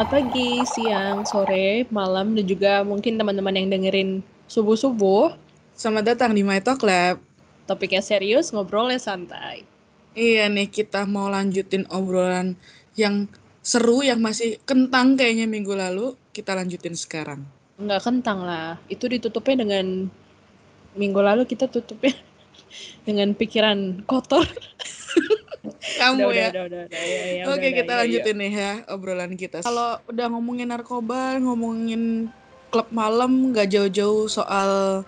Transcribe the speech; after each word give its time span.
Selamat 0.00 0.16
pagi, 0.16 0.52
siang, 0.64 1.18
sore, 1.28 1.84
malam, 1.92 2.32
dan 2.32 2.48
juga 2.48 2.80
mungkin 2.80 3.20
teman-teman 3.20 3.52
yang 3.52 3.68
dengerin 3.68 4.24
subuh-subuh. 4.48 5.36
Selamat 5.76 6.16
datang 6.16 6.32
di 6.32 6.40
My 6.40 6.56
Talk 6.64 6.80
Lab. 6.88 7.20
Topiknya 7.68 8.00
serius, 8.00 8.48
ngobrolnya 8.48 8.96
santai. 8.96 9.68
Iya 10.16 10.48
nih, 10.48 10.72
kita 10.72 11.04
mau 11.04 11.28
lanjutin 11.28 11.84
obrolan 11.92 12.56
yang 12.96 13.28
seru, 13.60 14.00
yang 14.00 14.24
masih 14.24 14.56
kentang 14.64 15.20
kayaknya 15.20 15.44
minggu 15.44 15.76
lalu. 15.76 16.16
Kita 16.32 16.56
lanjutin 16.56 16.96
sekarang. 16.96 17.44
Nggak 17.76 18.00
kentang 18.00 18.40
lah, 18.40 18.80
itu 18.88 19.04
ditutupnya 19.04 19.68
dengan 19.68 20.08
minggu 20.96 21.20
lalu 21.20 21.44
kita 21.44 21.68
tutupnya 21.68 22.16
dengan 23.04 23.36
pikiran 23.36 24.00
kotor. 24.08 24.48
Kamu 26.00 26.28
Udah, 26.28 26.36
ya. 26.36 26.48
udah, 26.52 26.62
udah, 26.66 26.82
udah, 26.88 27.00
ya, 27.02 27.24
ya, 27.40 27.44
Oke, 27.48 27.60
udah, 27.60 27.70
kita 27.76 27.92
udah, 27.92 27.96
ya, 27.96 28.00
lanjutin 28.04 28.36
nih 28.40 28.52
ya 28.52 28.72
obrolan 28.88 29.32
kita. 29.36 29.56
Kalau 29.60 30.00
udah 30.08 30.26
ngomongin 30.32 30.68
narkoba, 30.68 31.36
ngomongin 31.40 32.28
klub 32.70 32.88
malam, 32.92 33.52
nggak 33.52 33.68
jauh-jauh 33.68 34.28
soal 34.28 35.02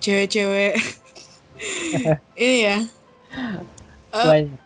cewek-cewek. 0.00 0.74
Ini 2.40 2.58
ya. 2.64 2.78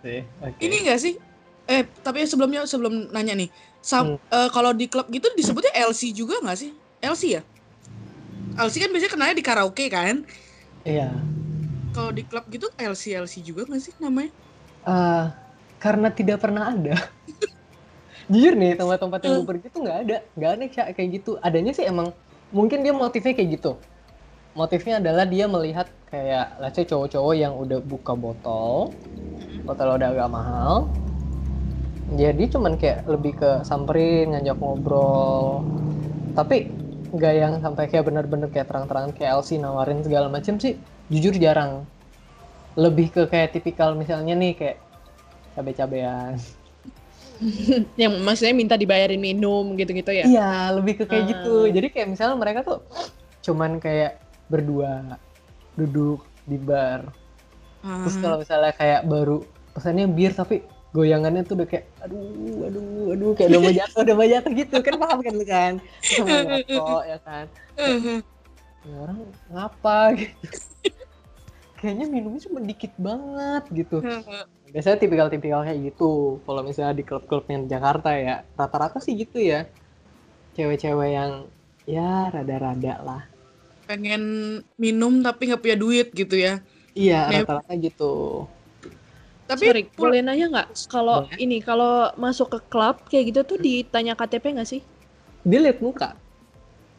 Sih. 0.00 0.20
Oke. 0.40 0.56
ini 0.62 0.76
enggak 0.86 1.00
sih? 1.02 1.14
Eh, 1.64 1.84
tapi 2.00 2.24
sebelumnya 2.24 2.64
sebelum 2.64 3.12
nanya 3.12 3.36
nih, 3.36 3.48
sam- 3.80 4.16
Hmm. 4.16 4.32
eh, 4.32 4.48
kalau 4.48 4.72
di 4.72 4.88
klub 4.88 5.08
gitu 5.10 5.28
disebutnya 5.36 5.72
LC 5.84 6.12
juga 6.12 6.40
nggak 6.40 6.56
sih? 6.56 6.70
LC 7.02 7.22
ya? 7.40 7.42
LC 8.56 8.74
kan 8.80 8.90
biasanya 8.94 9.12
kenalnya 9.12 9.36
di 9.36 9.44
karaoke 9.44 9.86
kan? 9.92 10.24
Iya. 10.86 11.12
Kalau 11.92 12.10
di 12.12 12.24
klub 12.24 12.46
gitu 12.48 12.70
LC 12.76 13.16
LC 13.16 13.42
juga 13.42 13.68
nggak 13.68 13.82
sih 13.82 13.92
namanya? 14.00 14.32
Eh, 14.84 15.24
karena 15.80 16.08
tidak 16.12 16.44
pernah 16.44 16.72
ada. 16.72 16.96
Jujur 18.32 18.56
nih, 18.56 18.76
tempat-tempat 18.76 19.18
yang 19.20 19.32
gue 19.40 19.48
pergi 19.48 19.66
tuh 19.68 19.80
nggak 19.84 19.98
ada. 20.08 20.16
Nggak 20.36 20.50
ada 20.56 20.64
Cak, 20.72 20.86
kayak 20.96 21.08
gitu. 21.20 21.36
Adanya 21.44 21.72
sih 21.76 21.84
emang, 21.84 22.12
mungkin 22.52 22.84
dia 22.84 22.92
motifnya 22.92 23.32
kayak 23.36 23.60
gitu. 23.60 23.76
Motifnya 24.56 25.02
adalah 25.02 25.28
dia 25.28 25.44
melihat 25.44 25.88
kayak, 26.08 26.56
let's 26.62 26.76
say 26.76 26.86
cowok-cowok 26.88 27.34
yang 27.36 27.52
udah 27.58 27.82
buka 27.84 28.16
botol, 28.16 28.94
botol 29.66 29.88
udah 29.98 30.08
agak 30.14 30.30
mahal. 30.30 30.88
Jadi 32.14 32.44
cuman 32.52 32.76
kayak 32.76 33.08
lebih 33.08 33.32
ke 33.36 33.50
samperin, 33.64 34.36
ngajak 34.36 34.56
ngobrol. 34.60 35.64
Tapi 36.36 36.68
nggak 37.12 37.34
yang 37.34 37.54
sampai 37.60 37.84
kayak 37.88 38.04
bener-bener 38.08 38.48
kayak 38.52 38.68
terang-terangan 38.68 39.12
kayak 39.16 39.40
LC 39.42 39.60
nawarin 39.60 40.00
segala 40.04 40.28
macam 40.32 40.56
sih, 40.60 40.76
jujur 41.12 41.34
jarang. 41.36 41.84
Lebih 42.74 43.06
ke 43.10 43.22
kayak 43.26 43.54
tipikal 43.54 43.94
misalnya 43.94 44.34
nih 44.34 44.52
kayak 44.54 44.76
cabe-cabean. 45.54 46.34
Yang 48.00 48.12
maksudnya 48.22 48.54
minta 48.54 48.74
dibayarin 48.74 49.18
minum 49.18 49.74
gitu-gitu 49.74 50.10
ya. 50.10 50.26
Iya, 50.26 50.52
lebih 50.74 51.02
ke 51.02 51.04
kayak 51.06 51.22
Ah. 51.22 51.28
gitu. 51.34 51.56
Jadi 51.70 51.86
kayak 51.90 52.08
misalnya 52.10 52.36
mereka 52.38 52.60
tuh 52.62 52.78
cuman 53.44 53.78
kayak 53.78 54.18
berdua 54.46 55.18
duduk 55.74 56.22
di 56.44 56.56
bar. 56.56 57.06
Terus 57.84 58.16
Ah, 58.16 58.20
kalau 58.22 58.36
misalnya 58.40 58.72
kayak 58.72 59.00
baru 59.04 59.44
pesannya 59.70 60.06
bir 60.06 60.32
tapi 60.32 60.62
goyangannya 60.94 61.42
tuh 61.42 61.58
udah 61.58 61.68
kayak 61.68 61.90
aduh 62.00 62.22
aduh 62.70 63.12
aduh 63.12 63.30
kayak 63.34 63.48
udah 63.50 63.60
mau 63.60 63.74
jatuh 63.82 64.00
udah 64.00 64.14
mau 64.14 64.24
jatuh 64.24 64.52
gitu 64.54 64.76
kan 64.78 64.94
paham 64.94 65.18
kan 65.20 65.32
lu 65.34 65.44
kan 65.44 65.72
sama 66.00 66.36
ngerokok 66.46 67.02
ya 67.04 67.18
kan 67.20 67.44
Ini 67.74 68.22
orang 68.94 69.18
ngapa 69.50 69.98
gitu 70.14 70.34
kayaknya 71.84 72.06
minumnya 72.14 72.40
cuma 72.46 72.60
dikit 72.70 72.92
banget 73.06 73.62
gitu 73.78 73.96
eh, 74.02 74.46
biasanya 74.74 74.98
tipikal-tipikal 75.02 75.60
kayak 75.66 75.80
gitu 75.88 76.04
kalau 76.46 76.60
misalnya 76.68 76.94
di 77.00 77.04
klub-klubnya 77.08 77.56
di 77.64 77.68
Jakarta 77.74 78.08
ya 78.26 78.34
rata-rata 78.60 78.98
sih 79.06 79.14
gitu 79.22 79.38
ya 79.52 79.60
cewek-cewek 80.56 81.10
yang 81.18 81.32
ya 81.94 82.30
rada-rada 82.34 82.94
lah 83.08 83.22
pengen 83.88 84.22
minum 84.80 85.12
tapi 85.20 85.40
nggak 85.48 85.60
punya 85.62 85.76
duit 85.76 86.06
gitu 86.16 86.36
ya. 86.40 86.52
iya 87.00 87.14
Nih. 87.30 87.40
rata-rata 87.40 87.72
gitu 87.84 88.02
Tapi 89.44 89.66
Sorry, 89.68 89.82
pul- 89.92 90.08
boleh 90.08 90.20
nanya 90.24 90.46
nggak? 90.52 90.68
Kalau 90.88 91.18
ini, 91.44 91.56
kalau 91.68 92.08
masuk 92.24 92.48
ke 92.54 92.58
klub 92.72 92.96
kayak 93.12 93.24
gitu 93.32 93.40
tuh 93.50 93.58
ditanya 93.60 94.12
KTP 94.16 94.44
nggak 94.56 94.68
sih? 94.72 94.80
dia 95.44 95.60
liat 95.64 95.78
muka 95.84 96.08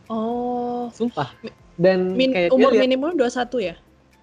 Oh, 0.09 0.89
sumpah 0.97 1.29
dan 1.77 1.99
min- 2.17 2.31
kayak 2.33 2.51
umur 2.55 2.71
dia 2.71 2.79
liat, 2.81 2.89
minimal 2.89 3.11
21 3.19 3.57
ya? 3.69 3.75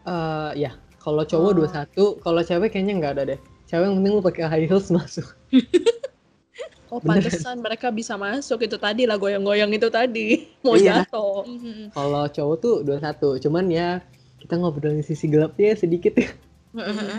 Eh, 0.05 0.51
ya 0.59 0.71
kalau 0.99 1.23
cowok 1.23 1.51
Oh. 1.51 2.15
21 2.17 2.21
kalau 2.21 2.41
cewek 2.41 2.69
kayaknya 2.71 2.95
nggak 2.97 3.13
ada 3.13 3.23
deh 3.29 3.41
cewek 3.65 3.85
yang 3.85 3.97
penting 3.97 4.13
lu 4.13 4.23
pakai 4.23 4.45
high 4.45 4.67
heels 4.67 4.89
masuk 4.89 5.27
Oh, 6.87 7.01
Beneran. 7.01 7.25
pantesan 7.25 7.57
mereka 7.59 7.89
bisa 7.89 8.15
masuk 8.15 8.61
itu 8.61 8.77
tadi 8.77 9.09
lah 9.09 9.17
goyang-goyang 9.17 9.73
itu 9.73 9.89
tadi. 9.89 10.45
Mau 10.61 10.77
Iya. 10.77 11.01
jatuh. 11.01 11.41
Kalau 11.89 12.29
cowok 12.29 12.57
tuh 12.61 12.75
21 12.85 13.41
cuman 13.41 13.65
ya 13.67 14.05
kita 14.37 14.61
ngobrolin 14.61 15.01
sisi 15.01 15.25
gelapnya 15.25 15.73
sedikit 15.73 16.13
ya 16.13 16.29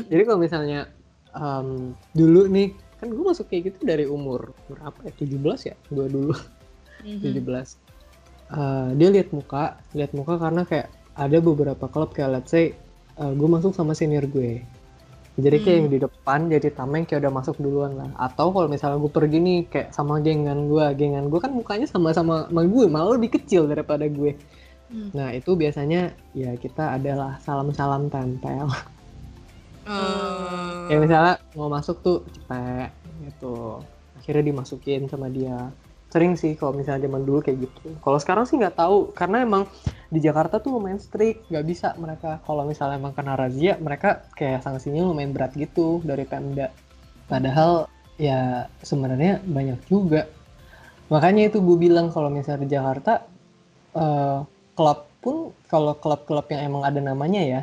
Jadi 0.06 0.22
kalau 0.24 0.38
misalnya 0.38 0.94
em, 1.32 1.90
dulu 2.12 2.46
nih 2.46 2.70
kan 3.02 3.10
gue 3.10 3.26
masuk 3.26 3.50
kayak 3.50 3.74
gitu 3.74 3.80
dari 3.82 4.06
umur 4.06 4.54
berapa 4.70 4.94
ya 5.02 5.14
17 5.16 5.42
ya 5.66 5.76
gue 5.90 6.06
dulu 6.08 6.38
Mhm. 7.02 7.34
17 7.42 7.82
Eh, 8.46 8.88
dia 8.94 9.10
lihat 9.10 9.34
muka 9.34 9.64
lihat 9.92 10.14
muka 10.14 10.38
karena 10.38 10.62
kayak 10.64 10.94
ada 11.14 11.38
beberapa 11.40 11.86
klub 11.88 12.12
kayak 12.14 12.42
let's 12.42 12.50
say 12.50 12.74
gue 13.14 13.50
masuk 13.50 13.78
sama 13.78 13.94
senior 13.94 14.26
gue. 14.26 14.66
Jadi 15.34 15.58
kayak 15.66 15.70
Hmm. 15.70 15.80
yang 15.82 15.90
di 15.90 16.00
depan 16.02 16.40
jadi 16.46 16.70
tameng 16.74 17.10
kayak 17.10 17.26
udah 17.26 17.34
masuk 17.34 17.58
duluan 17.58 17.98
lah. 17.98 18.10
Atau 18.22 18.54
kalau 18.54 18.70
misalnya 18.70 19.02
gue 19.02 19.10
pergi 19.10 19.38
nih 19.42 19.60
kayak 19.66 19.90
sama 19.90 20.22
gengan 20.22 20.70
gue 20.70 20.86
gengan 20.94 21.26
gue 21.30 21.40
kan 21.42 21.50
mukanya 21.54 21.90
sama-sama 21.90 22.46
sama 22.50 22.62
gue 22.66 22.86
malah 22.86 23.18
lebih 23.18 23.38
kecil 23.42 23.66
daripada 23.66 24.06
gue. 24.06 24.38
Hmm. 24.94 25.10
nah 25.10 25.34
itu 25.34 25.58
biasanya 25.58 26.14
ya 26.38 26.54
kita 26.54 26.98
adalah 27.02 27.42
salam-salam 27.42 28.14
tempel. 28.14 28.70
Eh, 29.84 30.88
kayak 30.88 31.02
misalnya 31.02 31.34
mau 31.60 31.68
masuk 31.68 32.00
tuh 32.00 32.18
cepet 32.32 32.88
gitu. 33.28 33.84
Akhirnya 34.16 34.54
dimasukin 34.54 35.12
sama 35.12 35.28
dia 35.28 35.74
sering 36.14 36.38
sih 36.38 36.54
kalau 36.54 36.78
misalnya 36.78 37.10
zaman 37.10 37.26
dulu 37.26 37.42
kayak 37.42 37.66
gitu. 37.66 37.98
Kalau 38.06 38.22
sekarang 38.22 38.46
sih 38.46 38.62
nggak 38.62 38.78
tahu 38.78 39.10
karena 39.18 39.42
emang 39.42 39.66
di 40.14 40.22
Jakarta 40.22 40.62
tuh 40.62 40.78
lumayan 40.78 41.02
strict 41.02 41.50
nggak 41.50 41.66
bisa 41.66 41.98
mereka 41.98 42.38
kalau 42.46 42.70
misalnya 42.70 43.02
emang 43.02 43.18
kena 43.18 43.34
razia 43.34 43.82
mereka 43.82 44.30
kayak 44.38 44.62
sanksinya 44.62 45.02
lumayan 45.02 45.34
berat 45.34 45.58
gitu 45.58 46.06
dari 46.06 46.30
Pemda. 46.30 46.70
Padahal 47.26 47.90
ya 48.22 48.70
sebenarnya 48.86 49.42
banyak 49.42 49.90
juga. 49.90 50.30
Makanya 51.10 51.50
itu 51.50 51.58
gue 51.66 51.78
bilang 51.82 52.14
kalau 52.14 52.30
misalnya 52.30 52.62
di 52.62 52.70
Jakarta 52.70 53.26
eh, 53.98 54.40
klub 54.78 55.10
pun 55.18 55.50
kalau 55.66 55.98
klub-klub 55.98 56.46
yang 56.54 56.70
emang 56.70 56.84
ada 56.86 57.02
namanya 57.02 57.42
ya 57.42 57.62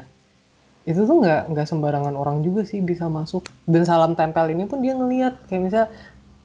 itu 0.88 1.04
tuh 1.04 1.20
nggak 1.20 1.52
nggak 1.52 1.66
sembarangan 1.68 2.16
orang 2.16 2.40
juga 2.40 2.66
sih 2.66 2.80
bisa 2.82 3.06
masuk. 3.06 3.46
Dan 3.68 3.86
salam 3.86 4.18
tempel 4.18 4.50
ini 4.50 4.66
pun 4.66 4.82
dia 4.82 4.96
ngelihat 4.96 5.46
kayak 5.46 5.62
misal 5.62 5.84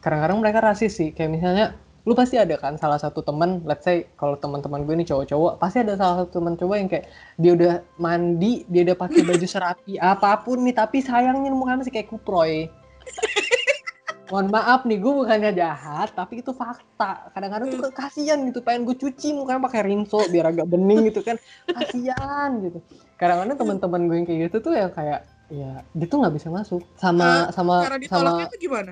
kadang-kadang 0.06 0.38
mereka 0.44 0.60
rasis 0.62 0.94
sih 0.94 1.10
kayak 1.16 1.34
misalnya 1.34 1.74
lu 2.06 2.14
pasti 2.14 2.38
ada 2.38 2.54
kan 2.62 2.78
salah 2.78 3.02
satu 3.02 3.26
teman 3.26 3.66
let's 3.66 3.82
say 3.82 4.06
kalau 4.14 4.38
teman-teman 4.38 4.86
gue 4.86 4.94
ini 4.94 5.06
cowok-cowok 5.10 5.58
pasti 5.58 5.82
ada 5.82 5.98
salah 5.98 6.22
satu 6.22 6.38
teman 6.38 6.54
cowok 6.54 6.78
yang 6.78 6.90
kayak 6.90 7.10
dia 7.42 7.52
udah 7.58 7.74
mandi 7.98 8.62
dia 8.70 8.86
udah 8.86 8.98
pakai 8.98 9.22
baju 9.30 9.48
serapi 9.50 9.98
apa 9.98 10.38
pun 10.46 10.62
nih 10.62 10.78
tapi 10.78 11.02
sayangnya 11.02 11.50
mukanya 11.50 11.82
masih 11.82 11.94
kayak 11.94 12.14
kuproy. 12.14 12.70
Mohon 14.34 14.58
maaf 14.58 14.90
nih 14.90 14.98
gue 14.98 15.14
bukannya 15.22 15.52
jahat 15.54 16.10
tapi 16.18 16.42
itu 16.42 16.50
fakta. 16.50 17.30
Kadang-kadang 17.30 17.78
tuh 17.78 17.94
kasihan 17.94 18.42
gitu 18.50 18.58
pengen 18.66 18.90
gue 18.90 18.98
cuci 18.98 19.38
mukanya 19.38 19.62
pakai 19.70 19.86
rinso 19.86 20.18
biar 20.34 20.50
agak 20.50 20.66
bening 20.66 21.14
gitu 21.14 21.22
kan. 21.22 21.38
Kasihan 21.70 22.50
gitu. 22.66 22.82
Kadang-kadang 23.22 23.58
teman-teman 23.58 24.02
gue 24.10 24.16
yang 24.18 24.26
kayak 24.26 24.40
gitu 24.50 24.58
tuh 24.66 24.74
yang 24.74 24.90
kayak 24.90 25.30
ya 25.54 25.86
dia 25.94 26.06
tuh 26.10 26.18
nggak 26.26 26.36
bisa 26.42 26.50
masuk 26.50 26.82
sama 26.98 27.54
sama 27.54 27.86
cara 27.86 28.02
sama 28.02 28.02
ditolaknya 28.02 28.46
tuh 28.50 28.62
gimana? 28.62 28.92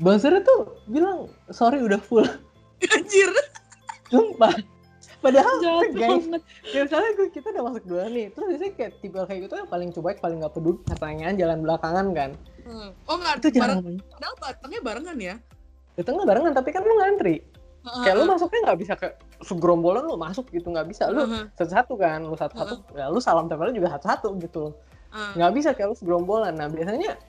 Buzzernya 0.00 0.42
tuh 0.42 0.80
bilang 0.88 1.28
sorry 1.52 1.84
udah 1.84 2.00
full. 2.00 2.24
Anjir. 2.96 3.30
sumpah. 4.10 4.50
Padahal 5.20 5.54
Jahat 5.60 5.92
guys 5.92 6.24
banget. 6.24 6.42
ya 6.72 6.80
misalnya 6.88 7.10
gue 7.12 7.28
kita 7.28 7.46
udah 7.52 7.64
masuk 7.68 7.84
dua 7.84 8.08
nih. 8.08 8.32
Terus 8.32 8.46
biasanya 8.56 8.72
kayak 8.72 8.92
tipe 9.04 9.18
kayak 9.20 9.40
gitu 9.46 9.54
yang 9.60 9.68
paling 9.68 9.90
cuek 9.92 10.18
paling 10.18 10.38
nggak 10.40 10.54
peduli 10.56 10.80
pertanyaan 10.88 11.34
jalan 11.36 11.58
belakangan 11.60 12.06
kan. 12.16 12.30
Hmm. 12.64 12.90
Oh 13.04 13.16
nggak, 13.20 13.44
itu 13.44 13.60
bareng, 13.60 14.00
padahal 14.16 14.34
batangnya 14.40 14.80
barengan 14.80 15.18
ya? 15.20 15.34
nggak 16.00 16.28
barengan 16.28 16.52
tapi 16.56 16.68
kan 16.72 16.82
lu 16.82 16.94
ngantri. 16.96 17.36
Kayak 17.80 18.16
lu 18.16 18.24
masuknya 18.28 18.60
nggak 18.72 18.80
bisa 18.80 18.92
ke 18.96 19.08
segerombolan 19.44 20.04
lu 20.08 20.16
masuk 20.16 20.48
gitu 20.48 20.72
nggak 20.72 20.88
bisa. 20.88 21.12
Lu 21.12 21.28
Heeh. 21.28 21.44
satu-satu 21.52 21.94
kan 22.00 22.24
lu 22.24 22.36
satu-satu 22.36 22.96
ya 22.96 23.12
lu 23.12 23.20
salam 23.20 23.44
tempelnya 23.48 23.76
juga 23.76 23.88
satu-satu 24.00 24.40
gitu 24.40 24.72
nggak 25.10 25.52
bisa 25.52 25.76
kayak 25.76 25.92
lu 25.92 25.96
segerombolan. 26.00 26.56
Nah 26.56 26.72
biasanya 26.72 27.20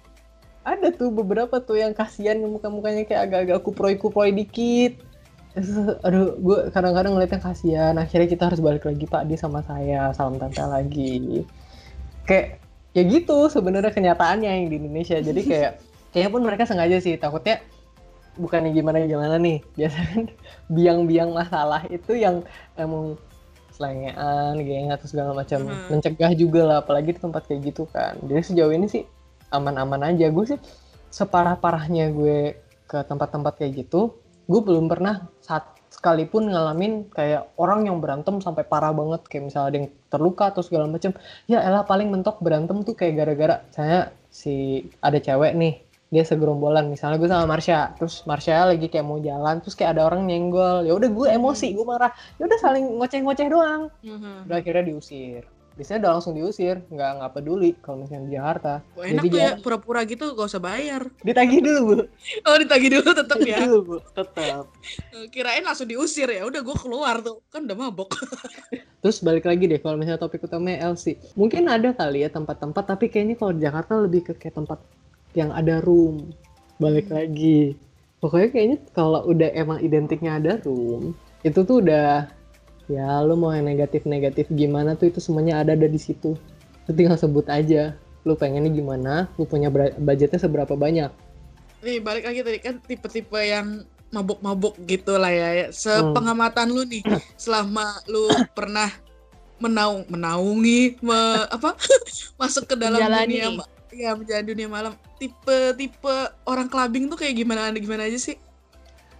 ada 0.62 0.94
tuh 0.94 1.10
beberapa 1.10 1.58
tuh 1.58 1.82
yang 1.82 1.94
kasihan 1.98 2.38
yang 2.38 2.54
muka-mukanya 2.54 3.06
kayak 3.10 3.22
agak-agak 3.30 3.60
kuproy-kuproy 3.66 4.30
dikit. 4.30 5.02
Terus, 5.52 6.00
aduh 6.06 6.38
gue 6.38 6.58
kadang-kadang 6.70 7.18
ngeliatnya 7.18 7.42
kasihan. 7.42 7.94
Akhirnya 7.98 8.30
kita 8.30 8.44
harus 8.48 8.62
balik 8.62 8.86
lagi 8.86 9.06
pak 9.10 9.26
dia 9.26 9.38
sama 9.42 9.66
saya 9.66 10.14
salam 10.14 10.38
tempel 10.38 10.70
lagi. 10.70 11.44
Kayak 12.30 12.62
ya 12.94 13.04
gitu 13.10 13.50
sebenarnya 13.50 13.92
kenyataannya 13.92 14.50
yang 14.50 14.70
di 14.70 14.78
Indonesia. 14.78 15.18
Jadi 15.18 15.42
kayak 15.44 15.72
kayaknya 16.14 16.30
pun 16.30 16.42
mereka 16.46 16.64
sengaja 16.70 17.02
sih. 17.02 17.18
Takutnya 17.18 17.60
bukannya 18.38 18.70
gimana 18.72 19.02
gimana 19.10 19.36
nih? 19.42 19.66
Biasanya 19.82 20.08
kan 20.14 20.24
biang-biang 20.70 21.30
masalah 21.34 21.82
itu 21.90 22.14
yang 22.16 22.46
emang 22.78 23.18
selengean 23.74 24.62
geng 24.62 24.94
atau 24.94 25.10
segala 25.10 25.34
macam. 25.34 25.66
Hmm. 25.66 25.90
mencegah 25.90 26.32
juga 26.38 26.62
lah 26.70 26.78
apalagi 26.86 27.18
di 27.18 27.20
tempat 27.20 27.50
kayak 27.50 27.74
gitu 27.74 27.90
kan. 27.90 28.14
Jadi 28.30 28.54
sejauh 28.54 28.72
ini 28.72 28.86
sih 28.86 29.04
aman-aman 29.52 30.16
aja. 30.16 30.32
Gue 30.32 30.56
sih 30.56 30.60
separah-parahnya 31.12 32.16
gue 32.16 32.56
ke 32.88 32.98
tempat-tempat 33.08 33.60
kayak 33.60 33.88
gitu 33.88 34.16
gue 34.52 34.62
belum 34.64 34.92
pernah 34.92 35.32
saat 35.40 35.64
sekalipun 35.92 36.52
ngalamin 36.52 37.08
kayak 37.12 37.52
orang 37.56 37.88
yang 37.88 38.04
berantem 38.04 38.40
sampai 38.44 38.68
parah 38.68 38.92
banget. 38.92 39.24
Kayak 39.28 39.44
misalnya 39.48 39.68
ada 39.68 39.78
yang 39.80 39.90
terluka 40.12 40.44
atau 40.52 40.64
segala 40.64 40.88
macam 40.88 41.12
ya 41.48 41.64
elah 41.64 41.88
paling 41.88 42.12
mentok 42.12 42.44
berantem 42.44 42.84
tuh 42.84 42.96
kayak 42.96 43.14
gara-gara 43.22 43.56
saya 43.72 44.12
si 44.32 44.88
ada 45.04 45.20
cewek 45.20 45.56
nih 45.56 45.74
dia 46.12 46.24
segerombolan. 46.28 46.92
Misalnya 46.92 47.16
gue 47.20 47.30
sama 47.32 47.48
Marsha 47.48 47.96
terus 47.96 48.24
Marsha 48.28 48.68
lagi 48.68 48.92
kayak 48.92 49.08
mau 49.08 49.20
jalan 49.20 49.64
terus 49.64 49.76
kayak 49.76 50.00
ada 50.00 50.08
orang 50.08 50.28
nyenggol. 50.28 50.84
Ya 50.84 50.94
udah 50.96 51.10
gue 51.12 51.28
emosi 51.32 51.68
gue 51.76 51.86
marah. 51.88 52.12
Ya 52.40 52.44
udah 52.48 52.60
saling 52.60 52.86
ngoceh-ngoceh 53.00 53.48
doang. 53.48 53.88
Mhm. 54.04 54.52
udah 54.52 54.58
akhirnya 54.60 54.84
diusir 54.84 55.44
biasanya 55.72 56.00
udah 56.04 56.12
langsung 56.20 56.34
diusir 56.36 56.84
nggak 56.92 57.10
nggak 57.18 57.32
peduli 57.32 57.72
kalau 57.80 58.04
misalnya 58.04 58.28
di 58.28 58.34
Jakarta 58.36 58.74
Wah, 58.94 59.06
enak 59.08 59.24
Jadi 59.24 59.30
tuh 59.32 59.40
ya, 59.40 59.52
pura-pura 59.64 60.02
gitu 60.04 60.26
gak 60.36 60.48
usah 60.52 60.60
bayar. 60.62 61.02
ditagih 61.24 61.60
dulu 61.64 61.80
bu 61.84 61.96
Oh, 62.44 62.56
ditagih 62.60 62.90
dulu 63.00 63.10
tetep 63.16 63.38
ya. 63.48 63.58
dulu 63.64 63.78
bu 63.82 63.96
tetap 64.12 64.64
Kirain 65.32 65.64
langsung 65.64 65.88
diusir 65.88 66.28
ya. 66.28 66.44
Udah 66.44 66.60
gue 66.60 66.76
keluar 66.76 67.24
tuh. 67.24 67.40
Kan 67.48 67.68
udah 67.70 67.78
mabok. 67.78 68.12
Terus 69.02 69.24
balik 69.24 69.48
lagi 69.48 69.66
deh 69.70 69.80
kalau 69.80 69.96
misalnya 69.96 70.20
topik 70.22 70.44
utamanya 70.44 70.92
LC. 70.92 71.18
Mungkin 71.40 71.72
ada 71.72 71.96
kali 71.96 72.26
ya 72.26 72.30
tempat-tempat 72.30 72.84
tapi 72.84 73.08
kayaknya 73.08 73.36
kalau 73.40 73.54
di 73.56 73.62
Jakarta 73.64 73.94
lebih 74.02 74.22
ke 74.28 74.34
kayak 74.38 74.56
tempat 74.60 74.80
yang 75.38 75.54
ada 75.56 75.80
room. 75.80 76.36
Balik 76.82 77.08
lagi. 77.14 77.78
Pokoknya 78.20 78.50
kayaknya 78.54 78.78
kalau 78.94 79.26
udah 79.26 79.50
emang 79.56 79.82
identiknya 79.82 80.38
ada 80.38 80.54
room, 80.62 81.18
itu 81.42 81.60
tuh 81.66 81.82
udah 81.82 82.30
ya 82.92 83.24
lu 83.24 83.40
mau 83.40 83.56
yang 83.56 83.64
negatif-negatif 83.64 84.52
gimana 84.52 85.00
tuh 85.00 85.08
itu 85.08 85.24
semuanya 85.24 85.64
ada 85.64 85.72
ada 85.72 85.88
di 85.88 85.96
situ. 85.96 86.36
Lu 86.86 86.92
tinggal 86.92 87.16
sebut 87.16 87.48
aja. 87.48 87.96
Lu 88.22 88.36
pengennya 88.36 88.70
gimana, 88.70 89.32
lu 89.40 89.48
punya 89.48 89.72
budgetnya 89.98 90.38
seberapa 90.38 90.76
banyak. 90.76 91.10
Nih, 91.82 91.98
balik 91.98 92.28
lagi 92.30 92.44
tadi 92.46 92.60
kan 92.62 92.78
tipe-tipe 92.78 93.40
yang 93.42 93.82
mabok-mabok 94.12 94.78
gitu 94.86 95.18
lah 95.18 95.32
ya. 95.34 95.72
Sepengamatan 95.72 96.70
lu 96.70 96.86
nih, 96.86 97.02
selama 97.34 97.98
lu 98.06 98.30
pernah 98.54 98.92
menaung 99.58 100.04
menaungi 100.10 100.98
me- 101.06 101.48
apa 101.48 101.78
masuk 102.42 102.66
ke 102.66 102.76
dalam 102.76 102.98
Menjalani. 102.98 103.26
dunia 103.30 103.48
ma- 103.54 103.70
ya 103.94 104.12
menjalani 104.18 104.48
dunia 104.50 104.66
malam 104.66 104.94
tipe-tipe 105.22 106.16
orang 106.50 106.66
clubbing 106.66 107.06
tuh 107.06 107.22
kayak 107.22 107.38
gimana 107.38 107.70
gimana 107.78 108.10
aja 108.10 108.18
sih 108.18 108.42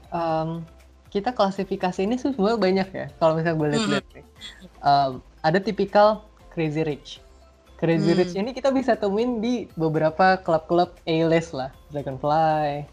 Em, 0.10 0.66
kita 1.12 1.36
klasifikasi 1.36 2.08
ini 2.08 2.16
sih 2.16 2.32
sebenarnya 2.32 2.60
banyak 2.60 2.90
ya 2.96 3.06
kalau 3.20 3.36
misalnya 3.36 3.60
gue 3.60 3.68
lihat-lihat 3.76 4.06
nih. 4.16 4.26
Em, 4.80 5.12
ada 5.44 5.60
tipikal 5.60 6.24
crazy 6.56 6.82
rich. 6.88 7.20
Crazy 7.76 8.16
Hmm. 8.16 8.20
rich 8.24 8.34
ini 8.40 8.56
kita 8.56 8.72
bisa 8.72 8.96
temuin 8.96 9.44
di 9.44 9.68
beberapa 9.76 10.40
klub-klub 10.40 10.96
A-list 11.04 11.52
lah, 11.52 11.76
Dragonfly, 11.92 12.88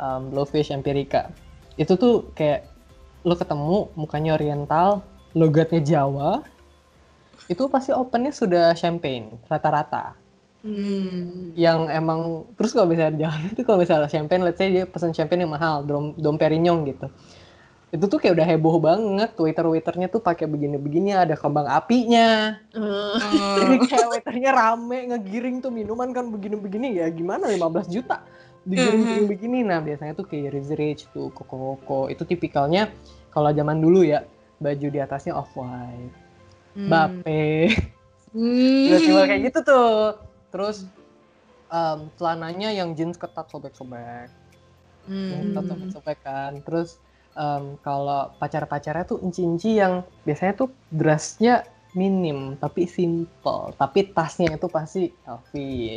um, 0.00 0.32
Blowfish, 0.32 0.72
Empirica. 0.72 1.28
Itu 1.76 2.00
tuh 2.00 2.32
kayak 2.32 2.64
lo 3.28 3.36
ketemu 3.36 3.92
mukanya 3.98 4.40
oriental, 4.40 5.04
logatnya 5.36 5.82
Jawa, 5.84 6.40
itu 7.52 7.68
pasti 7.68 7.92
opennya 7.92 8.32
sudah 8.32 8.72
champagne 8.72 9.36
rata-rata 9.52 10.23
hmm. 10.64 11.54
yang 11.54 11.92
emang 11.92 12.48
terus 12.56 12.72
kalau 12.72 12.88
misalnya 12.88 13.28
jalan 13.28 13.52
itu 13.52 13.62
kalau 13.62 13.78
misalnya 13.84 14.08
champagne 14.08 14.42
let's 14.42 14.58
say 14.58 14.72
dia 14.72 14.88
pesan 14.88 15.12
champagne 15.12 15.44
yang 15.44 15.52
mahal 15.52 15.84
dom, 15.84 16.16
dom 16.16 16.40
perignon 16.40 16.82
gitu 16.88 17.12
itu 17.94 18.10
tuh 18.10 18.18
kayak 18.18 18.34
udah 18.34 18.46
heboh 18.50 18.82
banget 18.82 19.30
waiter 19.38 19.70
waiternya 19.70 20.10
tuh 20.10 20.18
pakai 20.18 20.50
begini-begini 20.50 21.14
ada 21.14 21.38
kembang 21.38 21.70
apinya 21.70 22.58
Oh. 22.74 23.14
jadi 23.62 23.76
kayak 23.86 24.06
waiternya 24.10 24.50
rame 24.50 25.14
ngegiring 25.14 25.62
tuh 25.62 25.70
minuman 25.70 26.10
kan 26.10 26.26
begini-begini 26.26 26.98
ya 26.98 27.06
gimana 27.14 27.46
15 27.54 27.94
juta 27.94 28.18
digiring 28.66 29.28
begini 29.28 29.62
nah 29.62 29.78
biasanya 29.78 30.16
tuh 30.16 30.26
kayak 30.26 30.56
Rizzy 30.56 30.74
Rich 30.74 31.02
tuh 31.12 31.30
koko 31.30 31.78
koko 31.78 32.00
itu 32.10 32.24
tipikalnya 32.24 32.90
kalau 33.30 33.52
zaman 33.52 33.78
dulu 33.78 34.02
ya 34.02 34.24
baju 34.58 34.86
di 34.88 34.98
atasnya 34.98 35.36
off 35.36 35.52
white 35.54 36.24
Hmm. 36.74 36.90
Bape 36.90 37.70
Hmm. 38.34 38.90
tiba-tiba 38.90 39.30
kayak 39.30 39.42
gitu 39.46 39.58
tuh 39.62 40.18
terus 40.54 40.86
em, 41.66 42.06
celananya 42.14 42.70
yang 42.70 42.94
jeans 42.94 43.18
ketat 43.18 43.50
sobek-sobek 43.50 44.30
Hmm. 45.04 45.52
ketat 45.52 45.64
sobek-sobek 45.68 46.18
kan 46.22 46.62
terus 46.62 46.96
em, 47.34 47.74
kalau 47.82 48.30
pacar-pacarnya 48.38 49.04
tuh 49.04 49.18
inci-inci 49.20 49.82
yang 49.82 50.00
biasanya 50.22 50.54
tuh 50.54 50.70
dressnya 50.88 51.66
minim 51.92 52.56
tapi 52.56 52.86
simple 52.88 53.74
tapi 53.76 54.14
tasnya 54.14 54.54
itu 54.54 54.66
pasti 54.66 55.12
LV, 55.26 55.50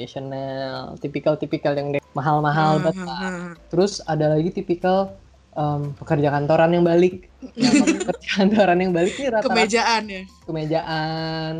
Chanel, 0.09 0.97
tipikal-tipikal 0.99 1.73
yang 1.73 1.95
mahal-mahal 2.11 2.77
Hmm, 2.77 2.83
banget 2.83 2.97
hmm, 2.99 3.07
lah. 3.07 3.21
hmm. 3.21 3.53
Terus 3.71 4.01
ada 4.03 4.25
lagi 4.35 4.49
tipikal 4.51 5.15
em, 5.55 5.95
pekerja 5.95 6.29
kantoran 6.29 6.69
yang 6.75 6.85
balik. 6.85 7.29
Nah, 7.55 7.71
pekerja 8.03 8.27
kantoran 8.43 8.77
yang 8.77 8.91
balik 8.93 9.13
nih 9.15 9.29
rata-rata 9.31 9.47
kemejaan 9.47 10.03
ya 10.09 10.21
kemejaan 10.45 11.53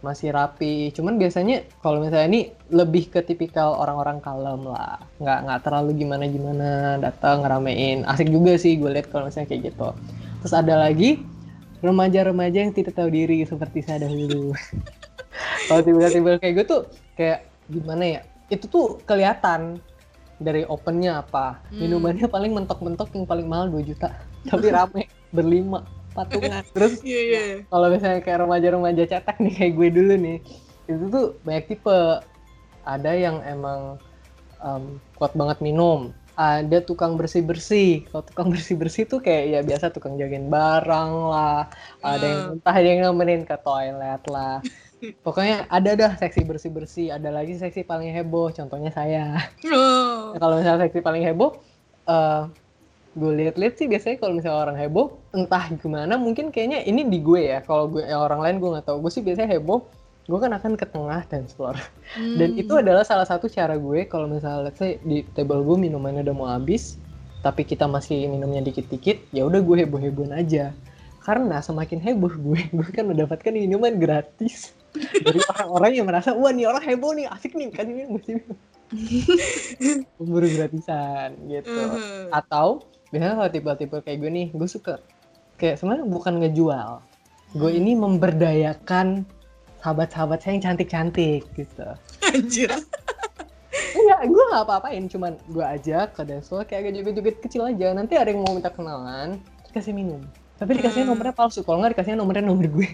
masih 0.00 0.32
rapi. 0.32 0.92
Cuman 0.96 1.20
biasanya 1.20 1.64
kalau 1.84 2.00
misalnya 2.00 2.28
ini 2.28 2.42
lebih 2.72 3.12
ke 3.12 3.20
tipikal 3.20 3.76
orang-orang 3.76 4.20
kalem 4.24 4.64
lah. 4.64 5.00
Nggak 5.20 5.38
nggak 5.46 5.60
terlalu 5.64 5.90
gimana 6.00 6.24
gimana 6.28 6.68
datang 7.00 7.44
ngeramein. 7.44 8.08
Asik 8.08 8.32
juga 8.32 8.56
sih 8.56 8.80
gue 8.80 8.88
lihat 8.88 9.12
kalau 9.12 9.28
misalnya 9.28 9.48
kayak 9.52 9.72
gitu. 9.72 9.88
Terus 10.40 10.54
ada 10.56 10.74
lagi 10.80 11.20
remaja-remaja 11.84 12.58
yang 12.64 12.72
tidak 12.72 12.96
tahu 12.96 13.08
diri 13.12 13.44
seperti 13.44 13.84
saya 13.84 14.04
dahulu. 14.04 14.52
Kalau 15.68 15.82
tiba-tiba 15.84 16.36
kayak 16.36 16.54
gue 16.60 16.66
tuh 16.66 16.80
kayak 17.16 17.48
gimana 17.68 18.04
ya? 18.04 18.20
Itu 18.52 18.68
tuh 18.68 18.86
kelihatan 19.08 19.80
dari 20.40 20.64
opennya 20.64 21.20
apa. 21.20 21.60
Hmm. 21.68 21.84
minumannya 21.84 22.26
paling 22.28 22.52
mentok-mentok 22.56 23.12
yang 23.12 23.28
paling 23.28 23.46
mahal 23.48 23.68
2 23.68 23.84
juta. 23.84 24.16
Tapi 24.48 24.66
rame 24.72 25.08
berlima 25.30 25.84
patungan. 26.12 26.62
Terus 26.76 27.00
iya 27.02 27.20
iya 27.22 27.42
kalau 27.66 27.86
misalnya 27.88 28.20
kayak 28.20 28.38
remaja-remaja 28.44 29.04
cetak 29.06 29.36
nih 29.38 29.54
kayak 29.54 29.72
gue 29.78 29.88
dulu 29.94 30.14
nih 30.18 30.38
itu 30.86 31.04
tuh 31.08 31.26
banyak 31.42 31.64
tipe. 31.70 32.00
Ada 32.80 33.12
yang 33.12 33.44
emang 33.44 34.00
em, 34.58 34.98
kuat 35.14 35.36
banget 35.36 35.60
minum. 35.60 36.10
Ada 36.34 36.80
tukang 36.80 37.20
bersih 37.20 37.44
bersih 37.44 38.08
kalau 38.08 38.24
tukang 38.24 38.48
bersih 38.54 38.74
bersih 38.74 39.04
tuh 39.04 39.20
kayak 39.20 39.44
ya 39.52 39.60
biasa 39.60 39.92
tukang 39.92 40.16
jagain 40.16 40.48
barang 40.48 41.10
lah. 41.28 41.68
Ada 42.00 42.24
yang 42.24 42.40
Hmm. 42.40 42.54
entah 42.56 42.74
ada 42.74 42.88
yang 42.88 43.00
nemenin 43.04 43.44
ke 43.44 43.56
toilet 43.60 44.22
lah. 44.26 44.64
Pokoknya 45.24 45.64
ada 45.68 45.90
dah 45.96 46.12
seksi 46.16 46.44
bersih 46.44 46.68
bersih 46.72 47.06
ada 47.08 47.28
lagi 47.28 47.56
seksi 47.56 47.84
paling 47.84 48.12
heboh 48.12 48.52
contohnya 48.52 48.90
saya. 48.90 49.36
Oh. 49.68 50.32
Nah, 50.32 50.38
kalau 50.40 50.54
misalnya 50.60 50.88
seksi 50.88 51.00
paling 51.00 51.24
heboh, 51.24 51.56
eh 52.04 52.42
gue 53.10 53.32
lihat-lihat 53.42 53.74
sih 53.74 53.90
biasanya 53.90 54.16
kalau 54.22 54.38
misalnya 54.38 54.60
orang 54.70 54.78
heboh, 54.78 55.06
entah 55.34 55.66
gimana, 55.74 56.14
mungkin 56.14 56.54
kayaknya 56.54 56.86
ini 56.86 57.02
di 57.10 57.18
gue 57.18 57.50
ya. 57.50 57.58
Kalau 57.66 57.90
gue 57.90 58.06
ya 58.06 58.16
orang 58.22 58.38
lain 58.38 58.56
gue 58.62 58.70
nggak 58.78 58.86
tahu. 58.86 59.02
Gue 59.02 59.10
sih 59.10 59.22
biasanya 59.22 59.58
heboh, 59.58 59.82
gue 60.30 60.38
kan 60.38 60.52
akan 60.54 60.78
ke 60.78 60.86
tengah 60.86 61.20
dance 61.26 61.52
floor. 61.54 61.74
Dan 62.14 62.50
Hmm. 62.54 62.62
itu 62.62 62.72
adalah 62.78 63.02
salah 63.02 63.26
satu 63.26 63.50
cara 63.50 63.74
gue 63.74 64.06
kalau 64.06 64.30
misalnya 64.30 64.70
let's 64.70 64.78
say 64.78 65.02
di 65.02 65.26
table 65.34 65.62
gue 65.66 65.76
minumannya 65.76 66.22
udah 66.22 66.36
mau 66.36 66.48
habis, 66.48 67.02
tapi 67.42 67.66
kita 67.66 67.90
masih 67.90 68.30
minumnya 68.30 68.62
dikit-dikit, 68.62 69.26
ya 69.34 69.42
udah 69.42 69.58
gue 69.58 69.76
heboh-hebohan 69.82 70.38
aja. 70.38 70.70
Karena 71.20 71.58
semakin 71.60 71.98
heboh 72.00 72.30
gue, 72.30 72.60
gue 72.78 72.88
kan 72.94 73.10
mendapatkan 73.10 73.50
minuman 73.50 73.98
gratis 73.98 74.70
dari 75.26 75.38
orang-orang 75.50 75.92
yang 75.98 76.06
merasa 76.06 76.30
wah 76.30 76.50
nih 76.50 76.66
orang 76.66 76.82
heboh 76.82 77.10
nih 77.14 77.26
asik 77.30 77.54
nih 77.54 77.70
kan 77.70 77.86
ini 77.86 78.06
mesti 78.10 78.38
minum 78.38 78.58
pemburu 80.18 80.50
gratisan 80.50 81.38
gitu 81.46 81.70
Mhm. 81.70 82.34
atau 82.34 82.82
biasanya 83.10 83.34
kalau 83.36 83.50
tipe-tipe 83.50 83.96
kayak 84.06 84.18
gue 84.22 84.30
nih 84.30 84.46
gue 84.54 84.68
suka 84.70 85.02
kayak 85.58 85.76
sebenarnya 85.76 86.06
bukan 86.06 86.34
ngejual. 86.40 87.02
Gue 87.50 87.70
ini 87.74 87.98
memberdayakan 87.98 89.26
sahabat-sahabat 89.82 90.38
saya 90.38 90.54
yang 90.56 90.62
cantik-cantik 90.70 91.42
gitu. 91.58 91.86
Anjir. 92.30 92.70
Enggak 93.90 94.20
gue 94.30 94.44
nggak 94.54 94.62
apa-apain 94.64 95.04
cuman 95.10 95.32
gue 95.50 95.64
ajak 95.66 96.14
ke 96.14 96.22
dance 96.22 96.46
floor 96.46 96.62
kayak 96.62 96.94
joget-joget 96.94 97.36
kecil 97.42 97.66
aja. 97.66 97.90
Nanti 97.90 98.14
ada 98.14 98.30
yang 98.30 98.46
mau 98.46 98.54
minta 98.54 98.70
kenalan 98.70 99.42
dikasih 99.66 99.90
minum. 99.90 100.22
Tapi 100.60 100.78
dikasihnya 100.78 101.10
Hmm. 101.10 101.16
nomornya 101.16 101.34
palsu. 101.34 101.66
Kalau 101.66 101.82
nggak 101.82 101.98
dikasihnya 101.98 102.18
nomornya 102.20 102.44
nomor 102.46 102.66
gue. 102.70 102.88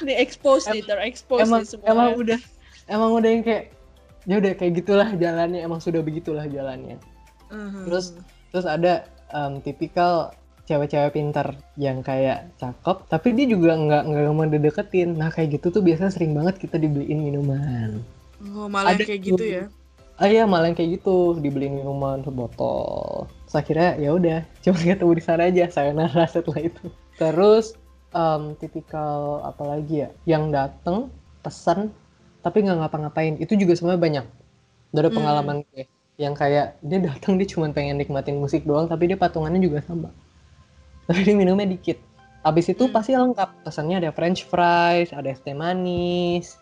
Di 0.00 0.16
expose 0.16 0.64
nih, 0.72 0.80
terexpose 0.80 1.44
emang 1.44 1.60
nih 1.60 1.68
semua. 1.68 1.86
emang 1.92 2.08
udah 2.16 2.40
emang 2.88 3.10
udah 3.20 3.28
yang 3.28 3.44
kayak 3.44 3.64
ya 4.30 4.38
udah 4.38 4.54
kayak 4.54 4.72
gitulah 4.78 5.10
jalannya 5.18 5.58
emang 5.66 5.82
sudah 5.82 5.98
begitulah 6.06 6.46
jalannya. 6.46 7.02
Mhm. 7.50 7.90
Terus 7.90 8.14
terus 8.54 8.66
ada 8.66 9.10
em, 9.34 9.58
tipikal 9.58 10.30
cewek-cewek 10.70 11.18
pintar 11.18 11.58
yang 11.74 11.98
kayak 11.98 12.46
cakep 12.62 13.10
tapi 13.10 13.34
dia 13.34 13.50
juga 13.50 13.74
nggak 13.74 14.02
nggak 14.06 14.30
mau 14.30 14.46
dideketin. 14.46 15.18
Nah 15.18 15.34
kayak 15.34 15.58
gitu 15.58 15.74
tuh 15.74 15.82
biasanya 15.82 16.14
sering 16.14 16.30
banget 16.30 16.62
kita 16.62 16.78
dibeliin 16.78 17.26
minuman. 17.26 17.98
Oh 18.54 18.70
malah 18.70 18.94
ada 18.94 19.02
kayak 19.02 19.34
gitu 19.34 19.42
ya? 19.42 19.66
Ah 20.14 20.30
iya 20.30 20.46
malah 20.46 20.70
yang 20.70 20.78
kayak 20.78 21.02
gitu. 21.02 21.34
Dibeliin 21.34 21.82
minuman 21.82 22.22
sebotol 22.22 23.26
terus 23.50 23.66
akhirnya 23.66 23.98
ya 23.98 24.10
udah 24.14 24.38
cuma 24.62 24.78
ketemu 24.78 25.12
di 25.18 25.24
sana 25.26 25.42
aja 25.50 25.64
saya 25.74 25.90
nara 25.90 26.22
setelah 26.30 26.62
itu. 26.62 26.86
Terus 27.18 27.74
em, 28.14 28.54
tipikal 28.62 29.42
apa 29.42 29.66
lagi 29.66 30.06
ya? 30.06 30.08
Yang 30.22 30.44
dateng 30.54 30.98
pesan 31.42 31.90
tapi 32.40 32.64
nggak 32.64 32.78
ngapa-ngapain. 32.84 33.36
Itu 33.40 33.56
juga 33.56 33.76
sebenarnya 33.76 34.02
banyak. 34.02 34.26
Dari 34.90 35.08
Hmm. 35.08 35.16
pengalaman 35.16 35.56
gue 35.70 35.84
yang 36.20 36.36
kayak 36.36 36.76
dia 36.84 36.98
datang 37.00 37.40
dia 37.40 37.48
cuma 37.48 37.72
pengen 37.72 37.96
nikmatin 37.96 38.36
musik 38.36 38.68
doang 38.68 38.84
tapi 38.84 39.08
dia 39.08 39.16
patungannya 39.16 39.60
juga 39.60 39.80
sama. 39.84 40.12
Tapi 41.08 41.20
dia 41.24 41.34
minumnya 41.36 41.66
dikit. 41.66 41.96
Habis 42.40 42.72
itu 42.72 42.88
Hmm. 42.88 42.94
pasti 42.94 43.12
lengkap. 43.12 43.64
Pesannya 43.64 43.96
ada 44.00 44.10
french 44.10 44.44
fries 44.48 45.12
ada 45.12 45.28
es 45.28 45.40
teh 45.40 45.52
manis. 45.52 46.56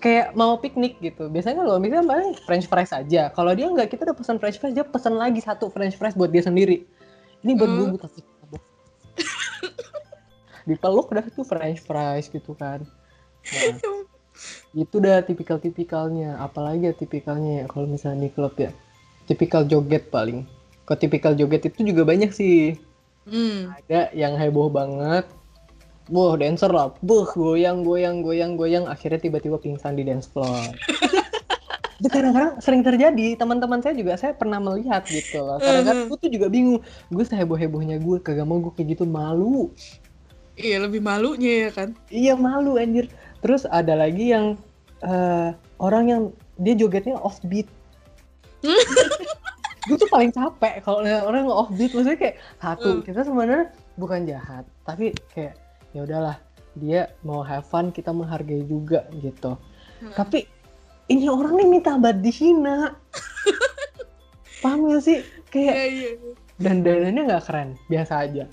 Kayak 0.00 0.32
mau 0.32 0.56
piknik 0.56 0.96
gitu. 1.04 1.28
Biasanya 1.28 1.60
kalau 1.60 1.76
misalnya 1.76 2.08
paling 2.08 2.32
french 2.48 2.64
fries 2.64 2.88
aja. 2.88 3.28
Kalau 3.36 3.52
dia 3.52 3.68
nggak 3.68 3.92
kita 3.92 4.08
udah 4.08 4.16
pesan 4.16 4.40
french 4.40 4.56
fries 4.56 4.72
dia 4.72 4.84
pesan 4.84 5.20
lagi 5.20 5.44
satu 5.44 5.68
french 5.68 6.00
fries 6.00 6.16
buat 6.16 6.32
dia 6.32 6.40
sendiri. 6.40 6.88
Ini 7.44 7.52
buat 7.56 7.68
gue 7.68 7.84
Hmm. 7.84 7.92
gue 7.96 8.00
kasih 8.00 8.22
mabok. 8.40 8.62
dipeluk 10.68 11.08
dah 11.10 11.24
tuh 11.24 11.42
french 11.42 11.80
fries 11.82 12.28
gitu 12.28 12.52
kan 12.54 12.84
nah, 13.48 13.80
itu 14.76 14.94
udah 15.02 15.24
tipikal-tipikalnya 15.26 16.38
apalagi 16.38 16.90
ya 16.90 16.94
tipikalnya 16.94 17.52
ya 17.62 17.64
kalau 17.66 17.86
misalnya 17.90 18.28
di 18.28 18.30
klub 18.30 18.54
ya 18.56 18.70
tipikal 19.26 19.66
joget 19.66 20.08
paling 20.08 20.46
kalau 20.86 20.98
tipikal 20.98 21.32
joget 21.34 21.66
itu 21.66 21.94
juga 21.94 22.04
banyak 22.06 22.30
sih 22.30 22.78
Hmm. 23.28 23.68
ada 23.68 24.08
yang 24.16 24.32
heboh 24.34 24.72
banget 24.72 25.28
Wah, 26.10 26.34
dancer 26.34 26.74
lah. 26.74 26.90
Buh, 27.06 27.22
goyang, 27.22 27.86
goyang, 27.86 28.26
goyang, 28.26 28.58
goyang. 28.58 28.90
Akhirnya 28.90 29.22
tiba-tiba 29.22 29.62
pingsan 29.62 29.94
di 29.94 30.02
dance 30.02 30.26
floor. 30.26 30.74
itu 32.02 32.08
kadang-kadang 32.10 32.58
sering 32.58 32.82
terjadi. 32.82 33.38
Teman-teman 33.38 33.78
saya 33.78 33.94
juga 33.94 34.18
saya 34.18 34.34
pernah 34.34 34.58
melihat 34.58 35.06
gitu 35.06 35.38
loh. 35.38 35.62
Kadang-kadang 35.62 36.10
gue 36.10 36.18
tuh 36.18 36.30
juga 36.34 36.50
bingung. 36.50 36.82
Gue 37.14 37.22
seheboh-hebohnya 37.22 38.02
gue 38.02 38.16
kagak 38.26 38.42
mau 38.42 38.58
gue 38.58 38.74
kayak 38.74 38.98
gitu 38.98 39.04
malu. 39.06 39.70
Iya 40.58 40.82
lebih 40.82 40.98
malunya 40.98 41.68
ya 41.68 41.70
kan. 41.70 41.88
Iya 42.10 42.34
malu 42.34 42.74
anjir. 42.74 43.06
Terus 43.40 43.64
ada 43.66 43.96
lagi 43.96 44.32
yang 44.32 44.56
eh, 45.00 45.50
orang 45.80 46.04
yang 46.06 46.22
dia 46.56 46.76
jogetnya 46.76 47.16
offbeat. 47.16 47.66
gue 49.88 49.96
tuh 49.96 50.12
paling 50.12 50.28
capek 50.28 50.84
kalau 50.84 51.00
orang 51.00 51.48
yang 51.48 51.50
offbeat 51.50 51.96
maksudnya 51.96 52.20
kayak 52.20 52.36
satu 52.60 52.88
Hmm. 52.92 53.02
kita 53.02 53.20
sebenarnya 53.24 53.64
bukan 53.96 54.28
jahat 54.28 54.68
tapi 54.84 55.16
kayak 55.32 55.56
ya 55.96 56.04
udahlah 56.04 56.36
dia 56.76 57.08
mau 57.24 57.40
have 57.40 57.64
fun 57.64 57.88
kita 57.88 58.12
menghargai 58.12 58.60
juga 58.68 59.08
gitu 59.16 59.56
Hmm. 60.04 60.12
tapi 60.12 60.44
ini 61.08 61.32
orang 61.32 61.56
nih 61.56 61.68
minta 61.72 61.96
banget 61.96 62.20
dihina 62.28 62.92
paham 64.62 64.92
gak 64.92 65.00
sih 65.00 65.24
kayak 65.48 65.74
Iya 65.74 65.84
iya. 65.88 66.10
dan 66.60 66.84
dananya 66.84 67.22
nggak 67.32 67.44
keren 67.48 67.68
biasa 67.88 68.28
aja 68.28 68.44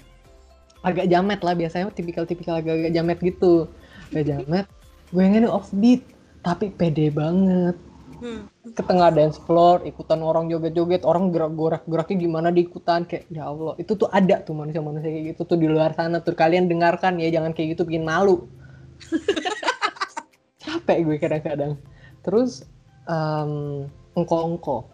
agak 0.80 1.12
jamet 1.12 1.40
lah 1.44 1.54
biasanya 1.54 1.92
tipikal-tipikal 1.92 2.64
agak-agak 2.64 2.96
jamet 2.96 3.20
gitu 3.20 3.68
agak 4.16 4.26
jamet 4.32 4.66
gue 5.12 5.22
yang 5.24 5.36
ini 5.40 5.50
offbeat 5.50 6.02
tapi 6.44 6.72
pede 6.72 7.12
banget. 7.12 7.76
Hmm. 8.18 8.50
ke 8.74 8.82
tengah 8.82 9.14
dance 9.14 9.38
floor 9.46 9.86
ikutan 9.86 10.26
orang 10.26 10.50
joget-joget 10.50 11.06
orang 11.06 11.30
gerak 11.30 11.54
geraknya 11.86 12.18
gimana 12.18 12.50
diikutan 12.50 13.06
kayak 13.06 13.30
ya 13.30 13.46
Allah. 13.46 13.78
Itu 13.78 13.94
tuh 13.94 14.10
ada 14.10 14.42
tuh 14.42 14.58
manusia-manusia 14.58 15.06
kayak 15.06 15.38
gitu 15.38 15.42
tuh 15.46 15.58
di 15.62 15.70
luar 15.70 15.94
sana 15.94 16.18
tuh. 16.18 16.34
Kalian 16.34 16.66
dengarkan 16.66 17.22
ya 17.22 17.30
jangan 17.30 17.54
kayak 17.54 17.78
gitu 17.78 17.86
bikin 17.86 18.02
malu. 18.02 18.50
Capek 20.66 20.98
gue 21.06 21.18
kadang-kadang. 21.22 21.78
Terus 22.26 22.66
em, 23.06 23.86
engko-engko 24.18 24.90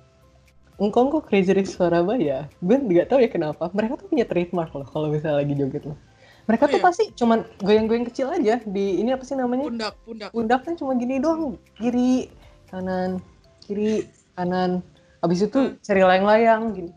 engko-engko 0.83 1.23
Crazy 1.23 1.55
Rich 1.55 1.79
Surabaya. 1.79 2.51
Gue 2.59 2.75
nggak 2.75 3.07
tahu 3.07 3.23
ya 3.23 3.31
kenapa. 3.31 3.71
Mereka 3.71 4.03
tuh 4.03 4.11
punya 4.11 4.27
trademark 4.27 4.75
loh 4.75 4.83
kalau 4.83 5.07
misalnya 5.07 5.47
lagi 5.47 5.55
joget 5.55 5.87
loh 5.87 5.95
mereka 6.43 6.67
tuh 6.67 6.75
Iya. 6.75 6.85
pasti 6.85 7.03
cuman 7.13 7.39
goyang-goyang 7.57 8.05
kecil 8.05 8.27
aja 8.29 8.59
di 8.61 8.99
ini 8.99 9.09
apa 9.09 9.23
sih 9.23 9.33
namanya? 9.33 9.63
Pundak 9.65 9.93
pundak. 10.03 10.29
pundaknya 10.31 10.73
cuma 10.75 10.91
gini 10.93 11.15
doang 11.17 11.55
kiri 11.75 12.27
kanan 12.67 13.23
kiri 13.61 14.03
kanan. 14.33 14.83
Habis 15.19 15.47
itu 15.47 15.79
cari 15.79 16.01
layang-layang 16.01 16.61
gini. 16.73 16.91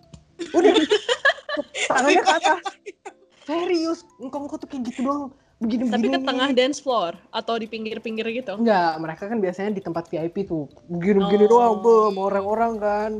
Udah. 0.50 0.72
Tangannya 1.88 2.20
ke 2.20 2.32
atas. 2.32 2.60
Serius 3.42 4.02
engkau 4.18 4.50
tuh 4.50 4.66
kayak 4.66 4.90
gitu 4.90 5.06
doang. 5.06 5.30
Begini 5.56 5.88
Tapi 5.88 6.04
begini 6.04 6.16
ke 6.20 6.20
tengah 6.20 6.48
dance 6.52 6.84
floor 6.84 7.16
atau 7.32 7.56
di 7.56 7.64
pinggir-pinggir 7.64 8.28
gitu. 8.28 8.60
enggak 8.60 8.92
mereka 9.00 9.24
kan 9.24 9.40
biasanya 9.40 9.72
di 9.72 9.80
tempat 9.80 10.04
VIP 10.04 10.44
tuh. 10.44 10.68
Begini 10.84 11.22
begini 11.22 11.44
Oh. 11.46 11.50
doang 11.50 11.74
sama 11.80 12.20
orang-orang 12.26 12.72
kan 12.76 13.10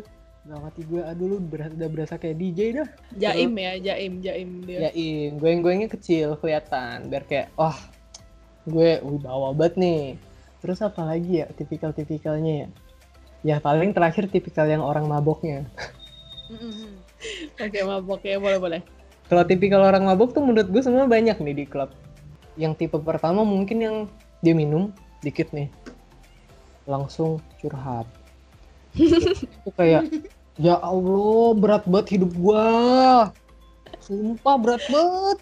Gak 0.46 0.62
mati 0.62 0.86
gue, 0.86 1.02
aduh 1.02 1.26
lu 1.26 1.38
berasa, 1.42 1.74
udah 1.74 1.90
berasa 1.90 2.14
kayak 2.22 2.38
DJ 2.38 2.60
dah 2.78 2.88
Jaim 3.18 3.50
ya, 3.58 3.72
jaim, 3.82 4.22
jaim 4.22 4.62
dia. 4.62 4.78
Yain, 4.90 5.42
goyang-goyangnya 5.42 5.90
kecil 5.90 6.38
kelihatan 6.38 7.10
biar 7.10 7.26
kayak 7.26 7.50
wah 7.58 7.74
gue 8.62 9.02
wibawa 9.02 9.50
banget 9.50 9.74
nih. 9.74 10.02
Terus 10.62 10.78
apa 10.86 11.02
lagi 11.02 11.42
ya 11.42 11.50
tipikal-tipikalnya 11.50 12.52
ya? 12.62 12.68
Ya 13.42 13.56
paling 13.58 13.90
terakhir 13.90 14.30
tipikal 14.30 14.70
yang 14.70 14.86
orang 14.86 15.10
maboknya. 15.10 15.66
Oke, 17.58 17.82
mabok 17.82 18.22
ya, 18.22 18.38
boleh 18.38 18.58
boleh. 18.62 18.80
Kalau 19.26 19.42
tipikal 19.42 19.82
orang 19.82 20.06
mabok 20.06 20.30
tuh 20.30 20.46
menurut 20.46 20.70
gue 20.70 20.82
semua 20.82 21.10
banyak 21.10 21.42
nih 21.42 21.54
di 21.58 21.64
klub. 21.66 21.90
Yang 22.54 22.86
tipe 22.86 23.02
pertama 23.02 23.42
mungkin 23.42 23.78
yang 23.82 23.96
dia 24.46 24.54
minum 24.54 24.94
dikit 25.26 25.50
nih. 25.50 25.66
Langsung 26.86 27.42
curhat. 27.58 28.06
itu 28.96 29.70
kayak 29.74 30.06
ya 30.56 30.76
Allah 30.80 31.56
berat 31.56 31.84
banget 31.88 32.20
hidup 32.20 32.32
gua. 32.36 32.66
Sumpah 34.00 34.56
berat 34.60 34.82
banget. 34.88 35.38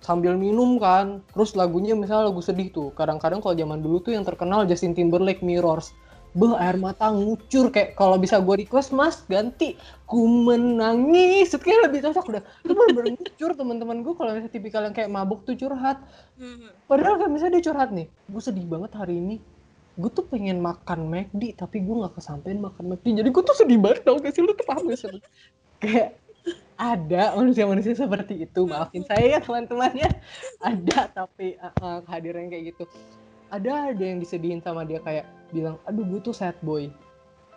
Sambil 0.00 0.38
minum 0.38 0.80
kan. 0.80 1.20
Terus 1.34 1.52
lagunya 1.58 1.92
misalnya 1.92 2.32
lagu 2.32 2.40
sedih 2.40 2.72
tuh. 2.72 2.88
Kadang-kadang 2.96 3.44
kalau 3.44 3.54
zaman 3.56 3.82
dulu 3.84 4.00
tuh 4.00 4.16
yang 4.16 4.24
terkenal 4.24 4.64
Justin 4.64 4.96
Timberlake 4.96 5.44
Mirrors. 5.44 5.92
Beh 6.36 6.54
air 6.60 6.76
mata 6.76 7.08
ngucur 7.08 7.72
kayak 7.72 7.96
kalau 7.96 8.20
bisa 8.20 8.36
gue 8.38 8.62
request 8.62 8.92
mas 8.92 9.24
ganti 9.32 9.80
ku 10.04 10.28
menangis 10.28 11.48
itu 11.50 11.56
kayak 11.56 11.88
lebih 11.88 12.04
cocok 12.04 12.24
udah 12.28 12.42
itu 12.62 12.72
bener-bener 12.76 13.16
ngucur 13.16 13.50
teman-teman 13.56 14.04
gue 14.04 14.12
kalau 14.12 14.36
misalnya 14.36 14.52
tipikal 14.52 14.84
yang 14.84 14.92
kayak 14.92 15.08
mabuk 15.08 15.48
tuh 15.48 15.56
curhat 15.56 15.98
Hmm. 16.38 16.70
Padahal 16.86 17.18
kan 17.18 17.28
misalnya 17.34 17.58
dia 17.58 17.66
curhat 17.66 17.90
nih, 17.90 18.06
gue 18.06 18.42
sedih 18.42 18.62
banget 18.62 18.94
hari 18.94 19.18
ini. 19.18 19.36
Gue 19.98 20.10
tuh 20.14 20.22
pengen 20.30 20.62
makan 20.62 21.10
McD, 21.10 21.58
tapi 21.58 21.82
gue 21.82 21.94
gak 22.06 22.14
kesampean 22.14 22.62
makan 22.62 22.94
McD. 22.94 23.18
Jadi 23.18 23.28
gue 23.34 23.42
tuh 23.42 23.56
sedih 23.58 23.82
banget 23.82 24.06
tau 24.06 24.22
gak 24.22 24.30
sih? 24.30 24.46
Lu 24.46 24.54
tuh 24.54 24.62
paham 24.62 24.86
gak 24.86 24.98
sih? 25.02 25.18
Kayak 25.82 26.22
ada 26.78 27.34
manusia-manusia 27.34 27.98
seperti 27.98 28.46
itu. 28.46 28.62
Maafin 28.70 29.02
saya 29.02 29.36
ya 29.36 29.38
teman-temannya. 29.42 30.06
Ada, 30.62 31.10
tapi 31.10 31.58
uh, 31.58 31.98
kehadiran 32.06 32.46
kayak 32.46 32.72
gitu. 32.72 32.86
Ada 33.50 33.90
ada 33.90 34.04
yang 34.06 34.22
disedihin 34.22 34.62
sama 34.62 34.86
dia 34.86 35.02
kayak 35.02 35.26
bilang, 35.50 35.82
aduh 35.82 36.06
gue 36.06 36.22
tuh 36.22 36.36
sad 36.36 36.54
boy. 36.62 36.94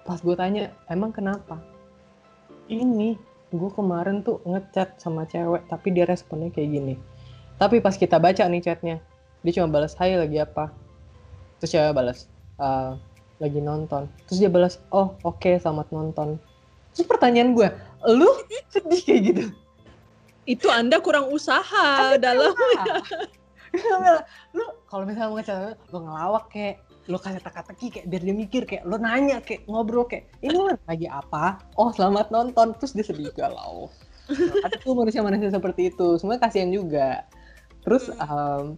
Pas 0.01 0.17
gue 0.17 0.33
tanya, 0.33 0.73
emang 0.89 1.13
kenapa? 1.13 1.61
Ini, 2.65 3.21
gue 3.53 3.69
kemarin 3.69 4.25
tuh 4.25 4.41
ngechat 4.49 4.97
sama 4.97 5.29
cewek, 5.29 5.69
tapi 5.69 5.93
dia 5.93 6.09
responnya 6.09 6.49
kayak 6.49 6.73
gini. 6.73 6.95
Tapi 7.61 7.77
pas 7.85 7.93
kita 7.93 8.17
baca 8.17 8.41
nih 8.49 8.65
chatnya, 8.65 8.97
dia 9.45 9.51
cuma 9.61 9.69
balas 9.69 9.93
hai 10.01 10.17
lagi 10.17 10.41
apa. 10.41 10.73
Terus 11.61 11.77
cewek 11.77 11.93
balas 11.93 12.25
"Eh, 12.57 12.91
lagi 13.37 13.59
nonton. 13.61 14.09
Terus 14.25 14.37
dia 14.41 14.49
balas 14.49 14.81
oh 14.89 15.13
oke 15.21 15.61
selamat 15.61 15.93
nonton. 15.93 16.41
Terus 16.97 17.05
pertanyaan 17.05 17.53
gue, 17.53 17.69
lu 18.09 18.29
sedih 18.73 19.01
kayak 19.05 19.21
gitu? 19.29 19.43
Itu 20.49 20.67
Anda 20.73 20.97
kurang 20.97 21.29
usaha 21.29 22.17
dalam 22.17 22.51
lu 24.51 24.65
kalau 24.91 25.07
misalnya 25.07 25.29
mau 25.31 25.37
ngechat 25.39 25.79
lu 25.95 26.03
ngelawak 26.03 26.45
kayak 26.51 26.83
lu 27.07 27.15
kasih 27.15 27.39
teka-teki 27.39 27.87
kayak 27.87 28.05
biar 28.11 28.21
dia 28.21 28.35
mikir 28.35 28.61
kayak 28.67 28.83
lu 28.83 28.99
nanya 28.99 29.39
kayak 29.39 29.63
ngobrol 29.65 30.03
kayak 30.03 30.27
ini 30.43 30.57
lu 30.57 30.75
lagi 30.85 31.07
apa? 31.07 31.61
Oh 31.79 31.93
selamat 31.93 32.33
nonton. 32.33 32.75
Terus 32.77 32.91
dia 32.97 33.05
sedih 33.05 33.31
galau. 33.37 33.87
Ada 34.65 34.75
tuh 34.81 34.97
manusia-manusia 34.97 35.53
seperti 35.53 35.93
itu 35.93 36.19
semua 36.19 36.41
kasihan 36.41 36.73
juga. 36.73 37.25
Terus 37.81 38.11
em, 38.11 38.75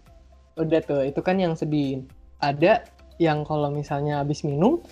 udah 0.60 0.80
tuh 0.86 1.02
itu 1.04 1.20
kan 1.26 1.42
yang 1.42 1.58
sedih 1.58 2.06
ada 2.44 2.84
yang 3.22 3.48
kalau 3.48 3.72
misalnya 3.72 4.20
habis 4.20 4.44
minum 4.44 4.84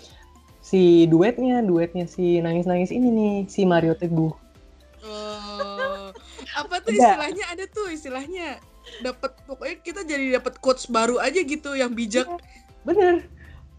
si 0.62 1.10
duetnya 1.10 1.66
duetnya 1.66 2.06
si 2.06 2.40
nangis-nangis 2.40 2.94
ini 2.94 3.10
nih 3.10 3.34
si 3.50 3.66
Mario 3.66 3.98
Teguh. 3.98 4.32
Oh, 5.02 6.14
apa 6.54 6.76
tuh 6.86 6.94
Ada. 6.94 7.02
istilahnya? 7.02 7.44
Ada 7.50 7.66
tuh 7.74 7.88
istilahnya. 7.90 8.48
Dapat 9.02 9.32
pokoknya 9.50 9.76
kita 9.82 10.02
jadi 10.06 10.38
dapat 10.38 10.62
quotes 10.62 10.86
baru 10.86 11.18
aja 11.18 11.42
gitu 11.42 11.74
yang 11.74 11.92
bijak. 11.92 12.30
bener. 12.88 13.26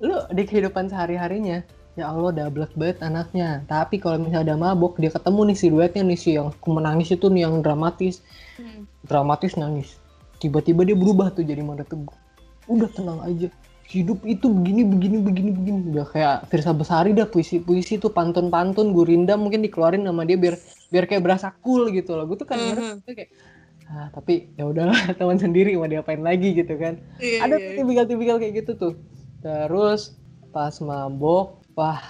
Lu 0.02 0.18
di 0.34 0.42
kehidupan 0.42 0.90
sehari 0.90 1.14
harinya 1.14 1.62
ya 1.94 2.08
Allah 2.08 2.32
udah 2.34 2.46
black 2.50 2.74
banget 2.74 2.98
anaknya. 3.06 3.62
Tapi 3.70 4.02
kalau 4.02 4.18
misalnya 4.18 4.52
udah 4.52 4.58
mabok 4.58 4.98
dia 4.98 5.14
ketemu 5.14 5.40
nih 5.52 5.56
si 5.56 5.66
duetnya 5.70 6.02
nih 6.02 6.18
si 6.18 6.30
yang 6.34 6.50
menangis 6.66 7.14
itu 7.14 7.26
nih 7.30 7.46
yang 7.46 7.62
dramatis. 7.62 8.20
Hmm. 8.58 8.84
dramatis 9.06 9.58
nangis. 9.58 9.98
Tiba-tiba 10.38 10.84
dia 10.86 10.94
berubah 10.98 11.32
tuh 11.32 11.46
jadi 11.46 11.62
Mario 11.62 11.86
Teguh. 11.86 12.18
Udah 12.70 12.90
tenang 12.90 13.22
aja 13.22 13.50
hidup 13.92 14.24
itu 14.24 14.48
begini 14.48 14.82
begini 14.82 15.16
begini 15.20 15.50
begini 15.50 15.78
udah 15.92 16.06
kayak 16.06 16.36
Firsa 16.48 16.72
Besari 16.72 17.12
dah 17.12 17.24
puisi 17.24 17.60
puisi 17.60 17.96
tuh 17.96 18.08
pantun 18.08 18.48
pantun 18.48 18.90
Gurinda 18.90 19.36
mungkin 19.36 19.60
dikeluarin 19.60 20.00
sama 20.00 20.24
dia 20.24 20.34
biar 20.34 20.56
biar 20.88 21.04
kayak 21.04 21.20
berasa 21.20 21.52
cool 21.60 21.88
gitu 21.88 22.12
loh 22.12 22.24
gue 22.24 22.34
tuh 22.34 22.46
kan 22.46 22.56
Mhm. 22.56 23.04
kayak 23.06 23.28
ah 23.86 24.08
tapi 24.08 24.48
ya 24.54 24.64
udahlah 24.64 24.96
teman 25.18 25.36
sendiri 25.36 25.76
mau 25.76 25.84
diapain 25.84 26.18
lagi 26.18 26.54
gitu 26.54 26.72
kan 26.74 26.96
Iya, 27.18 27.38
ada 27.42 27.54
iya. 27.54 27.64
tuh 27.68 27.72
tipikal-tipikal 27.78 28.36
kayak 28.38 28.54
gitu 28.56 28.72
tuh 28.74 28.92
terus 29.38 30.16
pas 30.48 30.72
mabok 30.78 31.60
wah 31.74 32.00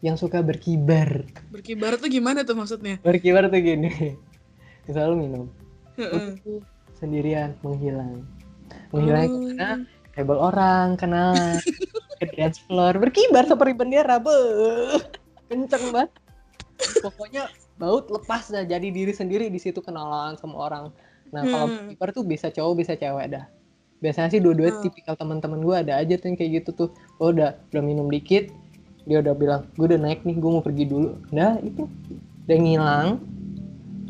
yang 0.00 0.14
suka 0.14 0.42
berkibar 0.42 1.22
Berkibar 1.48 1.94
tuh 1.94 2.10
gimana 2.10 2.42
tuh 2.42 2.54
maksudnya? 2.54 2.98
berkibar 3.00 3.46
tuh 3.46 3.58
gini 3.58 4.18
misal 4.84 5.14
lu 5.14 5.16
minum 5.16 5.46
sendirian 6.92 7.54
menghilang 7.60 8.26
menghilang 8.90 9.22
Oh. 9.22 9.30
ke 9.30 9.52
mana 9.52 9.68
table 10.12 10.36
orang 10.36 10.94
kenalan 10.96 11.58
ke 12.18 12.26
dance 12.36 12.60
floor. 12.64 12.96
Berkibar 12.96 13.48
seperti 13.48 13.72
bendera 13.72 14.20
be 14.20 14.36
kenceng 15.48 15.92
banget. 15.92 16.10
Pokoknya 17.00 17.46
baut 17.76 18.08
lepas 18.08 18.48
dah 18.48 18.62
jadi 18.62 18.88
diri 18.88 19.10
sendiri 19.10 19.48
di 19.48 19.58
situ 19.58 19.80
kenalan 19.80 20.36
sama 20.36 20.68
orang. 20.68 20.84
Nah 21.32 21.42
kalau 21.42 21.66
Hmm. 21.68 21.76
berkibar 21.96 22.08
tuh 22.12 22.24
bisa 22.24 22.46
cowok 22.48 22.74
bisa 22.76 22.92
cewek 22.94 23.32
dah. 23.32 23.44
Biasanya 24.02 24.28
sih 24.34 24.40
dua-dua 24.42 24.68
Hmm. 24.74 24.82
tipikal 24.82 25.14
teman-teman 25.14 25.62
gue 25.62 25.76
ada 25.78 25.92
aja 25.96 26.14
tuh 26.18 26.26
yang 26.28 26.36
kayak 26.36 26.50
gitu 26.62 26.70
tuh. 26.74 26.88
Oh 27.16 27.30
udah 27.30 27.56
udah 27.72 27.82
minum 27.82 28.10
dikit. 28.10 28.50
Dia 29.06 29.18
udah 29.18 29.34
bilang 29.34 29.66
gue 29.74 29.86
udah 29.88 29.98
naik 29.98 30.22
nih 30.22 30.36
gue 30.36 30.50
mau 30.50 30.62
pergi 30.62 30.84
dulu. 30.86 31.16
Nah 31.30 31.56
itu. 31.62 31.86
Udah 32.46 32.58
ngilang. 32.58 33.08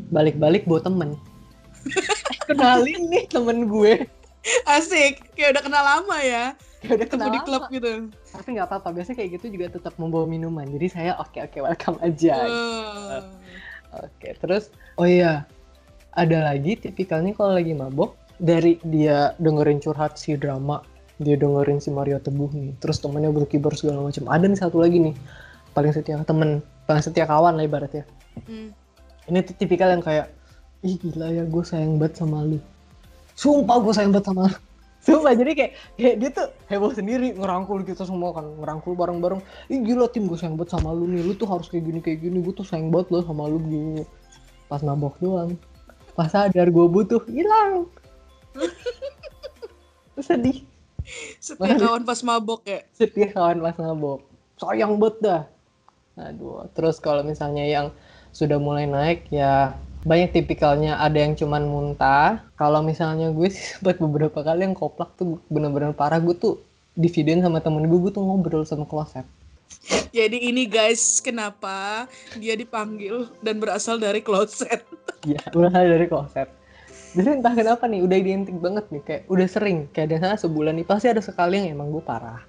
Balik-balik 0.09 0.65
bawa 0.65 0.81
temen. 0.81 1.09
Kenalin 2.49 3.01
nih 3.09 3.25
temen 3.29 3.67
gue 3.67 4.03
Asik, 4.67 5.23
kayak 5.39 5.55
udah 5.55 5.63
kenal 5.63 5.83
lama 5.83 6.17
ya. 6.19 6.51
ya 6.83 6.89
udah 6.99 7.07
Ketemu 7.07 7.15
kenal 7.15 7.29
di 7.31 7.39
klub 7.47 7.63
gitu. 7.71 7.91
tapi 8.35 8.47
nggak 8.59 8.67
apa-apa. 8.67 8.89
Biasanya 8.91 9.17
kayak 9.23 9.29
gitu 9.39 9.45
juga 9.55 9.65
tetap 9.71 9.95
membawa 9.95 10.27
minuman. 10.27 10.67
Jadi 10.67 10.87
saya 10.91 11.15
oke 11.15 11.39
oke 11.39 11.57
welcome 11.63 11.97
aja. 12.03 12.35
Wah. 12.43 13.23
oke 14.03 14.29
terus 14.43 14.73
oh 14.99 15.07
iya. 15.07 15.47
Ada 16.13 16.53
lagi 16.53 16.77
tipikalnya 16.77 17.33
kalau 17.33 17.57
lagi 17.57 17.73
mabok 17.73 18.19
dari 18.37 18.77
dia 18.85 19.33
dengerin 19.41 19.81
curhat 19.81 20.19
si 20.19 20.37
drama 20.37 20.83
dia 21.21 21.39
dengerin 21.39 21.81
si 21.81 21.89
Mario 21.89 22.19
Teguh 22.19 22.51
nih 22.53 22.73
terus 22.83 22.99
temennya 22.99 23.31
berkibar 23.31 23.73
segala 23.79 24.03
macam. 24.03 24.27
Ada 24.27 24.45
nih 24.45 24.59
satu 24.59 24.77
lagi 24.83 24.99
nih 24.99 25.15
paling 25.73 25.93
setia 25.95 26.19
temen 26.21 26.59
paling 26.85 27.01
setia 27.01 27.25
kawan 27.25 27.55
lah 27.57 27.63
ibaratnya. 27.65 28.03
Hmm. 28.49 28.73
ini 29.29 29.45
tuh 29.45 29.53
tipikal 29.55 29.93
yang 29.93 30.01
kayak 30.01 30.33
ih 30.81 30.97
gila 30.97 31.29
ya 31.31 31.45
gue 31.45 31.63
sayang 31.63 32.01
banget 32.01 32.19
sama 32.19 32.43
lu 32.43 32.57
sumpah 33.33 33.77
gue 33.81 33.93
sayang 33.93 34.13
banget 34.13 34.29
sama 34.29 34.45
sumpah 35.03 35.35
jadi 35.35 35.51
kayak, 35.51 35.71
kayak 35.99 36.15
dia 36.15 36.29
tuh 36.31 36.47
heboh 36.71 36.91
sendiri 36.95 37.35
ngerangkul 37.35 37.83
kita 37.83 38.07
semua 38.07 38.31
kan 38.31 38.47
ngerangkul 38.63 38.95
bareng-bareng. 38.95 39.43
Ih 39.67 39.83
gila 39.83 40.07
tim 40.07 40.31
gue 40.31 40.39
sayang 40.39 40.55
banget 40.55 40.79
sama 40.79 40.95
lu 40.95 41.11
nih. 41.11 41.27
Lu 41.27 41.35
tuh 41.35 41.51
harus 41.51 41.67
kayak 41.67 41.83
gini 41.91 41.99
kayak 41.99 42.23
gini. 42.23 42.39
Gue 42.39 42.55
tuh 42.55 42.63
sayang 42.63 42.87
banget 42.87 43.11
lo 43.11 43.19
sama 43.27 43.51
lu 43.51 43.59
gini 43.67 44.07
pas 44.71 44.79
mabok 44.79 45.19
doang. 45.19 45.59
Pas 46.15 46.31
sadar 46.31 46.71
gue 46.71 46.85
butuh 46.87 47.19
hilang. 47.27 47.91
Sedih. 50.23 50.63
Setia 51.43 51.75
kawan 51.75 52.07
pas 52.07 52.19
mabok 52.23 52.63
ya. 52.63 52.79
sedih 52.95 53.27
kawan 53.35 53.59
pas 53.59 53.75
mabok. 53.75 54.23
Sayang 54.55 54.95
banget 54.95 55.15
dah. 55.19 55.41
Aduh 56.15 56.63
terus 56.71 57.03
kalau 57.03 57.27
misalnya 57.27 57.67
yang 57.67 57.87
sudah 58.31 58.55
mulai 58.55 58.87
naik 58.87 59.27
ya 59.29 59.75
banyak 60.03 60.35
tipikalnya 60.35 60.99
ada 60.99 61.15
yang 61.15 61.33
cuman 61.33 61.63
muntah 61.63 62.43
kalau 62.59 62.83
misalnya 62.83 63.31
gue 63.31 63.47
sih 63.47 63.63
sempat 63.79 63.99
beberapa 63.99 64.43
kali 64.43 64.67
yang 64.67 64.75
koplak 64.75 65.15
tuh 65.15 65.39
bener-bener 65.47 65.95
parah 65.95 66.19
gue 66.19 66.35
tuh 66.35 66.59
di 66.93 67.09
videoin 67.09 67.41
sama 67.41 67.63
temen 67.63 67.87
gue 67.87 67.99
gue 67.99 68.11
tuh 68.13 68.21
ngobrol 68.21 68.67
sama 68.67 68.85
kloset 68.85 69.25
Jadi 70.13 70.53
ini 70.53 70.69
guys, 70.69 71.17
kenapa 71.17 72.05
dia 72.37 72.53
dipanggil 72.53 73.25
dan 73.41 73.57
berasal 73.57 73.97
dari 73.97 74.21
kloset. 74.21 74.85
Iya, 75.25 75.39
berasal 75.49 75.87
dari 75.89 76.05
kloset. 76.05 76.47
Jadi 77.17 77.41
entah 77.41 77.55
kenapa 77.57 77.89
nih, 77.89 78.05
udah 78.05 78.17
identik 78.19 78.53
banget 78.59 78.85
nih, 78.91 79.01
kayak 79.01 79.21
udah 79.31 79.47
sering, 79.49 79.89
kayak 79.89 80.13
ada 80.13 80.37
sebulan 80.37 80.77
nih, 80.77 80.85
pasti 80.85 81.07
ada 81.09 81.23
sekali 81.23 81.57
yang 81.57 81.79
emang 81.79 81.89
gue 81.89 82.03
parah. 82.05 82.43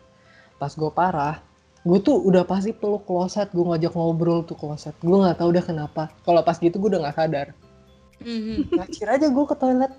Pas 0.60 0.74
gue 0.74 0.90
parah, 0.92 1.40
gue 1.84 1.98
tuh 2.00 2.16
udah 2.16 2.42
pasti 2.42 2.72
peluk 2.72 3.04
kloset, 3.04 3.52
gue 3.52 3.60
ngajak 3.60 3.92
ngobrol 3.92 4.40
tuh 4.42 4.56
kloset. 4.56 4.96
Gue 5.04 5.20
nggak 5.20 5.36
tahu 5.36 5.52
udah 5.52 5.64
kenapa. 5.64 6.02
Kalau 6.24 6.40
pas 6.40 6.56
gitu 6.56 6.80
gue 6.80 6.96
udah 6.96 7.04
nggak 7.04 7.16
sadar. 7.16 7.48
Mhm. 8.24 8.72
Ngacir 8.72 9.04
aja 9.06 9.26
gue 9.28 9.44
ke 9.44 9.54
toilet, 9.54 9.92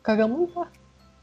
kagak 0.00 0.28
muntah. 0.28 0.68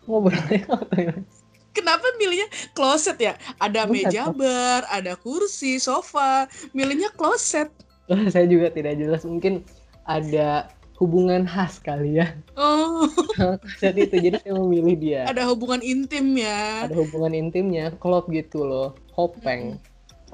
Ngobrol 0.10 0.34
aja 0.50 0.58
ke 0.74 0.86
toilet. 0.90 1.24
Kenapa 1.70 2.10
milihnya 2.18 2.50
kloset 2.74 3.22
ya? 3.22 3.38
Ada 3.62 3.86
Bukan, 3.86 3.94
meja 3.94 4.34
bar, 4.34 4.82
ada 4.90 5.14
kursi, 5.14 5.78
sofa. 5.78 6.50
Milihnya 6.74 7.14
kloset. 7.14 7.70
Saya 8.34 8.50
juga 8.50 8.74
tidak 8.74 8.98
jelas, 8.98 9.22
mungkin 9.22 9.62
ada 10.10 10.66
hubungan 10.98 11.46
khas 11.46 11.78
kali 11.78 12.18
ya 12.18 12.34
Oh, 12.58 13.06
kloset 13.38 13.94
itu. 13.94 14.18
Jadi 14.18 14.42
saya 14.42 14.58
memilih 14.58 14.96
dia. 14.98 15.22
ada 15.30 15.46
hubungan 15.46 15.78
intim 15.86 16.34
ya. 16.34 16.90
ada 16.90 16.96
hubungan 16.98 17.38
intimnya 17.38 17.94
klop 18.02 18.26
gitu 18.34 18.66
loh 18.66 18.98
hopeng 19.14 19.78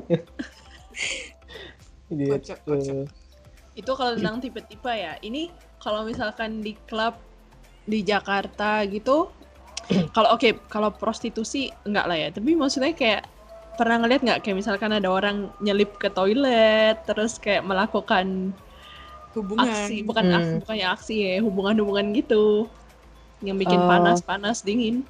gitu 2.13 2.29
Kocak, 2.29 2.60
kocak. 2.65 3.08
Itu 3.73 3.91
kalau 3.97 4.13
tentang 4.13 4.38
tipe-tipe 4.38 4.91
ya. 4.93 5.17
Ini 5.19 5.49
kalau 5.82 6.06
misalkan 6.06 6.62
di 6.62 6.77
klub 6.86 7.17
di 7.84 8.06
Jakarta 8.06 8.86
gitu, 8.86 9.34
kalau 10.15 10.38
oke 10.38 10.69
kalau 10.69 10.93
prostitusi 10.93 11.73
enggak 11.84 12.06
lah 12.06 12.17
ya. 12.17 12.29
Tapi 12.29 12.53
maksudnya 12.53 12.93
kayak 12.93 13.25
pernah 13.73 13.97
ngeliat 13.97 14.21
nggak 14.21 14.39
kayak 14.45 14.58
misalkan 14.62 14.93
ada 14.93 15.10
orang 15.10 15.49
nyelip 15.58 15.97
ke 15.97 16.06
toilet 16.13 16.93
terus 17.10 17.41
kayak 17.41 17.65
melakukan 17.65 18.53
Hubungan. 19.34 19.65
aksi 19.65 20.06
bukan 20.06 20.29
Hmm. 20.29 20.38
aksi 20.38 20.53
bukannya 20.62 20.88
aksi 20.93 21.15
ya 21.17 21.34
hubungan-hubungan 21.41 22.13
gitu 22.13 22.69
yang 23.41 23.58
bikin 23.58 23.82
Eh. 23.82 23.88
panas-panas 23.89 24.62
dingin 24.62 25.01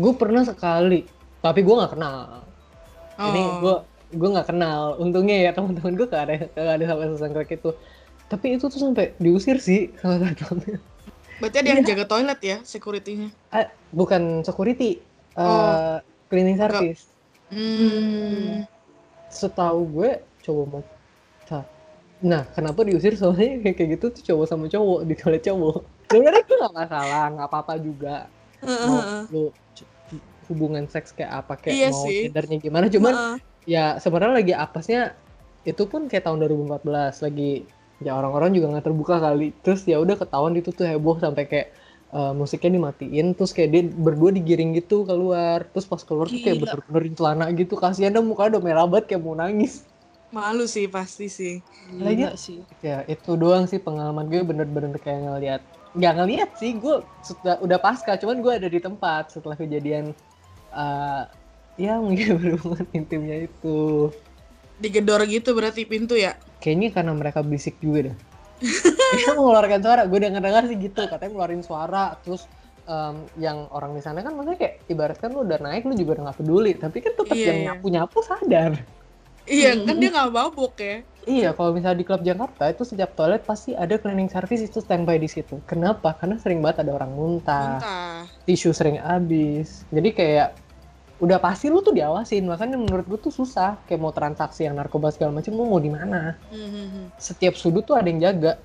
gue 0.00 0.12
pernah 0.16 0.48
sekali 0.48 1.04
tapi 1.44 1.60
gue 1.60 1.74
nggak 1.76 1.92
kenal 1.92 2.48
Oh. 3.20 3.28
ini 3.28 3.42
gue 3.60 3.76
gue 4.14 4.28
nggak 4.30 4.48
kenal 4.48 4.94
untungnya 4.96 5.36
ya 5.44 5.50
teman-teman 5.52 5.92
gue 5.98 6.06
gak 6.06 6.22
ada 6.30 6.34
gak 6.54 6.74
ada 6.80 6.84
sampai 6.86 7.06
sesangkrek 7.12 7.50
itu 7.58 7.70
tapi 8.24 8.46
itu 8.56 8.64
tuh 8.66 8.80
sampai 8.80 9.12
diusir 9.20 9.58
sih 9.60 9.92
salah 10.00 10.22
satu 10.22 10.58
Berarti 11.42 11.56
ada 11.60 11.68
yang 11.74 11.82
jaga 11.82 12.06
toilet 12.06 12.38
ya, 12.46 12.62
security-nya. 12.62 13.34
Ah, 13.50 13.66
bukan 13.90 14.46
security 14.46 15.02
eh 15.34 15.42
Oh. 15.42 15.98
cleaning 16.30 16.54
service 16.56 17.10
Hmm. 17.50 18.64
setahu 19.28 19.80
gue 19.98 20.10
cowok 20.42 20.64
mau 20.70 20.82
nah 22.24 22.40
kenapa 22.56 22.80
diusir 22.88 23.12
soalnya 23.20 23.60
kayak 23.60 23.76
kayak 23.76 23.90
gitu 24.00 24.06
tuh 24.08 24.22
cowok 24.32 24.46
sama 24.48 24.64
cowok 24.64 25.00
di 25.04 25.12
toilet 25.12 25.42
cowok 25.44 25.84
sebenarnya 26.08 26.40
itu 26.40 26.54
nggak 26.56 26.72
masalah 26.72 27.24
nggak 27.36 27.48
apa-apa 27.52 27.74
juga 27.76 28.14
mau 28.64 28.96
lu 29.28 29.44
hubungan 30.48 30.88
seks 30.88 31.12
kayak 31.12 31.44
apa 31.44 31.52
kayak 31.60 31.76
Iya 31.76 31.88
mau 31.92 32.04
sih. 32.08 32.18
gendernya 32.28 32.56
gimana 32.64 32.86
cuman 32.88 33.12
Heeh. 33.12 33.36
Ya 33.64 33.96
sebenarnya 33.96 34.34
lagi 34.34 34.52
apesnya 34.52 35.16
itu 35.64 35.88
pun 35.88 36.06
kayak 36.06 36.28
tahun 36.28 36.44
2014 36.44 37.24
lagi 37.24 37.64
ya 38.04 38.12
orang-orang 38.12 38.52
juga 38.52 38.68
nggak 38.70 38.84
terbuka 38.84 39.16
kali. 39.16 39.56
Terus 39.64 39.84
ya 39.84 39.96
udah 39.96 40.14
ketahuan 40.14 40.52
itu 40.54 40.70
tuh 40.70 40.84
heboh 40.84 41.16
sampai 41.16 41.48
kayak 41.48 41.68
eh, 42.12 42.32
musiknya 42.36 42.76
dimatiin 42.76 43.32
terus 43.32 43.56
kayak 43.56 43.70
dia 43.72 43.82
berdua 43.88 44.30
digiring 44.30 44.76
gitu 44.76 45.08
keluar. 45.08 45.64
Terus 45.72 45.88
pas 45.88 46.00
keluar 46.00 46.28
tuh 46.28 46.36
kayak 46.36 46.60
Gila. 46.60 46.64
bener-benerin 46.76 47.14
celana 47.16 47.46
gitu 47.50 47.74
kasihan 47.74 48.12
dah 48.12 48.20
mukanya 48.20 48.58
udah 48.58 48.62
merah 48.62 48.84
banget 48.84 49.16
kayak 49.16 49.22
mau 49.24 49.32
nangis. 49.32 49.88
Malu 50.28 50.66
sih 50.66 50.84
pasti 50.84 51.30
sih. 51.30 51.54
Lagi- 51.96 52.26
Gila 52.26 52.34
sih. 52.36 52.58
ya 52.82 53.06
itu 53.06 53.32
doang 53.34 53.64
sih 53.64 53.78
pengalaman 53.78 54.28
gue 54.28 54.42
bener-bener 54.42 54.92
kayak 54.98 55.24
ngeliat. 55.24 55.62
Nggak 55.94 56.12
ngeliat 56.18 56.50
sih 56.58 56.76
gue 56.76 57.00
sudah 57.22 57.56
udah 57.62 57.78
pasca 57.78 58.18
cuman 58.18 58.42
gue 58.42 58.52
ada 58.52 58.68
di 58.68 58.82
tempat 58.82 59.32
setelah 59.32 59.54
kejadian 59.54 60.12
eh 60.74 61.22
ya 61.76 61.98
mungkin 62.04 62.36
berhubungan 62.36 62.86
intimnya 62.90 63.44
itu 63.44 64.10
Digedor 64.74 65.22
gitu 65.24 65.54
berarti 65.54 65.86
pintu 65.86 66.18
ya. 66.18 66.34
kayaknya 66.58 66.90
karena 66.90 67.12
mereka 67.12 67.40
berisik 67.40 67.78
juga 67.78 68.10
dah 68.10 68.16
Mereka 69.12 69.32
mengeluarkan 69.38 69.80
suara 69.80 70.02
gue 70.04 70.18
dengar 70.18 70.42
dengar 70.42 70.62
sih 70.64 70.76
gitu 70.76 71.00
katanya 71.04 71.30
ngeluarin 71.30 71.62
suara 71.62 72.16
terus 72.18 72.48
em, 72.84 73.14
yang 73.36 73.70
orang 73.70 73.94
di 73.94 74.02
sana 74.02 74.18
kan 74.20 74.32
maksudnya 74.32 74.58
kayak 74.58 74.74
ibaratkan 74.86 75.30
lu 75.30 75.42
udah 75.42 75.58
naik 75.58 75.84
lu 75.84 75.94
juga 75.94 76.18
udah 76.18 76.24
nggak 76.26 76.38
peduli 76.38 76.72
tapi 76.74 76.96
kan 76.98 77.12
tetap 77.12 77.32
Iya, 77.32 77.46
yang 77.46 77.56
iya. 77.56 77.66
nyapu 77.70 77.86
nyapu 77.88 78.18
sadar 78.20 78.72
Iya, 79.44 79.76
Hmm. 79.76 79.84
kan 79.84 80.00
dia 80.00 80.08
nggak 80.08 80.32
mabuk 80.32 80.72
ya. 80.80 81.04
Iya, 81.22 81.52
kalau 81.52 81.76
misalnya 81.76 82.00
di 82.00 82.06
klub 82.08 82.24
Jakarta 82.24 82.64
itu 82.64 82.80
setiap 82.80 83.12
toilet 83.12 83.44
pasti 83.44 83.76
ada 83.76 84.00
cleaning 84.00 84.32
service 84.32 84.64
itu 84.64 84.80
standby 84.80 85.20
di 85.20 85.28
situ. 85.28 85.60
Kenapa? 85.68 86.16
Karena 86.16 86.40
sering 86.40 86.64
banget 86.64 86.80
ada 86.80 86.96
orang 86.96 87.12
muntah, 87.12 87.76
Muntah. 87.76 88.24
tisu 88.48 88.72
sering 88.72 88.96
habis. 88.96 89.84
Jadi 89.92 90.16
kayak 90.16 90.56
udah 91.22 91.38
pasti 91.38 91.70
lu 91.70 91.82
tuh 91.84 91.94
diawasin. 91.94 92.46
Makanya 92.46 92.78
menurut 92.78 93.06
gue 93.06 93.20
tuh 93.20 93.34
susah 93.34 93.78
kayak 93.86 94.00
mau 94.02 94.10
transaksi 94.10 94.66
yang 94.66 94.74
narkoba 94.74 95.14
segala 95.14 95.38
macam 95.38 95.54
lu 95.54 95.66
mau 95.66 95.78
di 95.78 95.90
mana. 95.90 96.34
Hmm. 96.50 97.10
Setiap 97.18 97.54
sudut 97.54 97.86
tuh 97.86 97.94
ada 97.94 98.08
yang 98.10 98.22
jaga. 98.22 98.58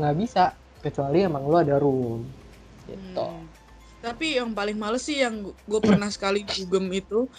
Nggak 0.00 0.14
bisa 0.16 0.42
kecuali 0.80 1.24
emang 1.24 1.44
lu 1.44 1.56
ada 1.56 1.76
room. 1.76 2.24
Gitu. 2.88 3.26
Hmm. 3.26 3.44
Tapi 4.02 4.40
yang 4.40 4.50
paling 4.50 4.76
males 4.80 5.06
sih 5.06 5.22
yang 5.22 5.52
gue 5.52 5.80
pernah 5.80 6.10
sekali 6.10 6.42
dugem 6.42 6.90
itu 6.90 7.30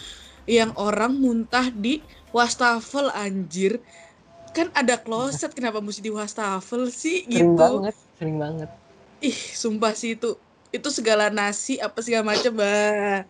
yang 0.44 0.72
orang 0.76 1.16
muntah 1.16 1.68
di 1.68 2.00
wastafel 2.32 3.12
anjir. 3.12 3.82
Kan 4.54 4.70
ada 4.70 4.94
kloset 4.94 5.50
kenapa 5.50 5.82
mesti 5.82 5.98
di 5.98 6.14
wastafel 6.14 6.86
sih 6.86 7.26
sering 7.26 7.58
gitu. 7.58 7.58
banget 7.58 7.94
sering 8.14 8.38
banget 8.38 8.70
Ih, 9.18 9.34
sumpah 9.34 9.96
sih 9.98 10.14
itu 10.14 10.38
itu 10.74 10.88
segala 10.90 11.30
nasi 11.30 11.78
apa 11.78 11.98
segala 12.02 12.34
macam 12.34 12.54
bah. 12.54 13.26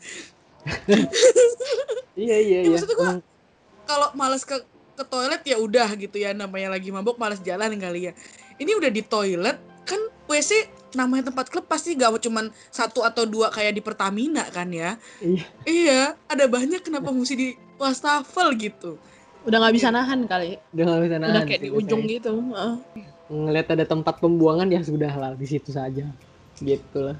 Iya 2.15 2.37
iya 2.37 2.59
Ya, 2.59 2.61
iya 2.63 2.71
maksud 2.73 2.91
gua- 2.91 3.05
Emang 3.11 3.21
Kalau 3.85 4.09
males 4.15 4.43
ke 4.43 4.57
ke 4.95 5.05
toilet 5.05 5.43
ya 5.45 5.57
udah 5.57 5.93
gitu 5.93 6.17
ya 6.17 6.33
namanya 6.33 6.71
lagi 6.71 6.89
mabok 6.89 7.17
males 7.17 7.37
jalan 7.39 7.75
kali 7.75 8.09
ya. 8.09 8.13
Ini 8.57 8.73
udah 8.73 8.89
di 8.89 9.03
toilet 9.03 9.57
kan 9.85 9.99
WC 10.25 10.65
namanya 10.95 11.29
tempat 11.29 11.51
klub 11.51 11.67
pasti 11.67 11.93
gak 11.93 12.17
cuman 12.19 12.49
satu 12.71 13.03
atau 13.03 13.27
dua 13.27 13.51
kayak 13.51 13.75
di 13.75 13.83
Pertamina 13.83 14.47
kan 14.49 14.71
ya. 14.71 14.97
iya 15.21 15.45
Iya, 15.65 16.01
ada 16.25 16.45
banyak 16.47 16.81
kenapa 16.81 17.11
mesti 17.11 17.35
di 17.35 17.49
wastafel 17.77 18.55
gitu. 18.55 18.97
Udah 19.45 19.61
nggak 19.61 19.75
bisa 19.75 19.91
nahan 19.91 20.25
kali. 20.25 20.57
udah 20.73 20.85
nggak 20.87 21.03
bisa 21.03 21.13
Udah 21.13 21.21
nahan 21.27 21.45
kayak 21.45 21.61
sih 21.61 21.67
di 21.67 21.71
ujung 21.75 22.01
biasanya. 22.01 22.15
gitu. 22.17 22.33
Heeh. 22.49 22.75
ngelihat 23.27 23.69
ada 23.71 23.85
tempat 23.85 24.15
pembuangan 24.17 24.69
ya 24.69 24.81
sudah 24.81 25.09
lah 25.11 25.33
di 25.33 25.45
situ 25.45 25.69
saja 25.69 26.05
gitu 26.57 26.99
lah 27.01 27.17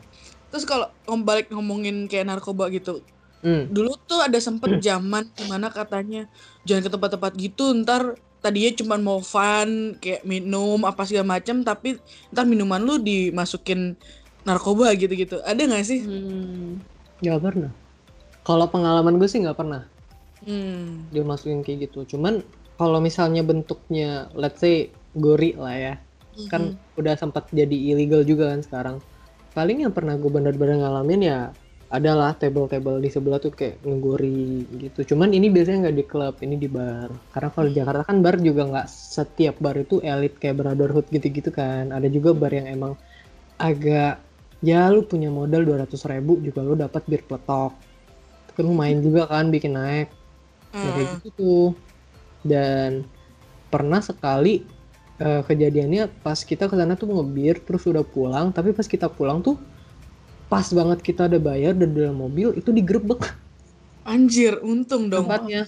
Terus 0.49 0.63
kalau 0.63 0.87
balik 1.19 1.49
ngomongin 1.49 2.07
kayak 2.07 2.31
narkoba 2.31 2.71
gitu, 2.71 3.03
hmm. 3.45 3.71
dulu 3.71 3.95
tuh 4.09 4.25
ada 4.25 4.41
sempet 4.41 4.81
zaman 4.81 5.29
di 5.37 5.45
mana 5.47 5.69
katanya 5.69 6.27
jangan 6.65 6.89
ke 6.89 6.91
tempat-tempat 6.91 7.33
gitu, 7.37 7.77
ntar 7.85 8.17
tadinya 8.41 8.73
cuma 8.77 8.97
mau 8.97 9.21
fun 9.21 10.01
kayak 10.01 10.25
minum 10.25 10.83
apa 10.89 11.05
segala 11.05 11.37
macam, 11.37 11.61
tapi 11.61 12.01
ntar 12.33 12.49
minuman 12.49 12.81
lu 12.81 12.97
dimasukin 12.99 13.95
narkoba 14.43 14.93
gitu-gitu. 14.97 15.41
Ada 15.45 15.61
nggak 15.65 15.85
sih? 15.85 16.01
Hmm. 16.03 16.83
nggak 17.25 17.41
pernah 17.41 17.73
kalau 18.45 18.69
pengalaman 18.69 19.17
gue 19.17 19.29
sih 19.31 19.41
nggak 19.41 19.57
pernah 19.57 19.89
Hmm. 20.45 21.09
dia 21.09 21.25
masukin 21.25 21.65
kayak 21.65 21.89
gitu 21.89 22.05
cuman 22.17 22.45
kalau 22.77 23.01
misalnya 23.01 23.41
bentuknya 23.41 24.29
let's 24.37 24.61
say 24.61 24.93
gori 25.17 25.57
lah 25.57 25.73
ya 25.73 25.95
kan 26.53 26.77
udah 27.01 27.17
sempat 27.17 27.49
jadi 27.49 27.73
illegal 27.73 28.21
juga 28.29 28.53
kan 28.53 28.61
sekarang 28.61 28.97
paling 29.57 29.89
yang 29.89 29.95
pernah 29.97 30.21
gue 30.21 30.29
bener-bener 30.29 30.85
ngalamin 30.85 31.23
ya 31.25 31.41
adalah 31.93 32.33
table-table 32.35 32.99
di 32.99 33.11
sebelah 33.13 33.39
tuh 33.39 33.53
kayak 33.53 33.85
ngegori 33.85 34.65
gitu. 34.81 35.15
Cuman 35.15 35.31
ini 35.37 35.53
biasanya 35.53 35.89
nggak 35.89 35.97
di 36.01 36.05
klub 36.09 36.35
ini 36.41 36.57
di 36.57 36.69
bar. 36.69 37.13
Karena 37.31 37.49
kalau 37.53 37.67
di 37.71 37.75
Jakarta 37.77 38.03
kan 38.09 38.19
bar 38.25 38.37
juga 38.41 38.63
nggak 38.67 38.89
setiap 38.89 39.61
bar 39.61 39.77
itu 39.79 40.01
elit 40.01 40.41
kayak 40.41 40.65
brotherhood 40.65 41.07
gitu-gitu 41.13 41.53
kan. 41.53 41.93
Ada 41.93 42.09
juga 42.09 42.33
bar 42.33 42.51
yang 42.51 42.67
emang 42.67 42.93
agak 43.61 44.19
ya 44.65 44.89
lu 44.89 45.05
punya 45.05 45.29
modal 45.29 45.63
200 45.63 46.01
ribu 46.09 46.41
juga 46.41 46.65
lu 46.65 46.73
dapat 46.75 47.05
bir 47.05 47.21
peletok 47.29 47.73
kan 48.55 48.65
lumayan 48.65 49.03
juga 49.03 49.27
kan 49.27 49.51
bikin 49.51 49.75
naik. 49.75 50.09
Ya, 50.75 50.91
kayak 50.91 51.07
Ah. 51.07 51.15
gitu 51.21 51.29
tuh. 51.37 51.67
Dan 52.43 53.07
pernah 53.69 54.01
sekali 54.03 54.63
eh, 55.15 55.43
kejadiannya 55.47 56.27
pas 56.27 56.43
kita 56.43 56.67
ke 56.67 56.75
sana 56.75 56.99
tuh 56.99 57.07
ngebir 57.07 57.63
terus 57.63 57.87
udah 57.87 58.03
pulang 58.03 58.51
tapi 58.51 58.75
pas 58.75 58.83
kita 58.83 59.07
pulang 59.07 59.39
tuh 59.47 59.55
pas 60.55 60.71
banget 60.71 61.03
kita 61.03 61.27
ada 61.27 61.43
bayar 61.43 61.75
dan 61.75 61.91
dalam 61.91 62.15
mobil 62.15 62.55
itu 62.55 62.71
digerebek 62.71 63.35
Anjir, 64.07 64.61
untung 64.61 65.09
dong. 65.09 65.25
tempatnya. 65.25 65.65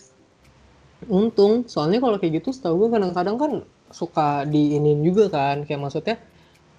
Untung. 1.08 1.64
Soalnya 1.64 2.04
kalau 2.04 2.20
kayak 2.20 2.44
gitu 2.44 2.52
setahu 2.52 2.86
gue 2.86 3.00
kadang-kadang 3.00 3.36
kan 3.40 3.52
suka 3.88 4.44
diinin 4.44 5.00
juga 5.00 5.32
kan. 5.32 5.64
Kayak 5.64 5.88
maksudnya 5.88 6.16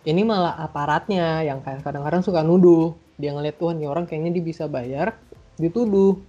ini 0.05 0.21
malah 0.21 0.53
aparatnya 0.61 1.41
yang 1.41 1.65
kayak 1.65 1.81
kadang-kadang 1.81 2.21
suka 2.21 2.45
nuduh. 2.45 2.93
Dia 3.17 3.33
ngeliat 3.33 3.57
tuhan 3.57 3.81
nih 3.81 3.89
orang 3.89 4.05
kayaknya 4.05 4.37
dia 4.37 4.45
bisa 4.45 4.69
bayar 4.69 5.17
dituduh. 5.57 6.21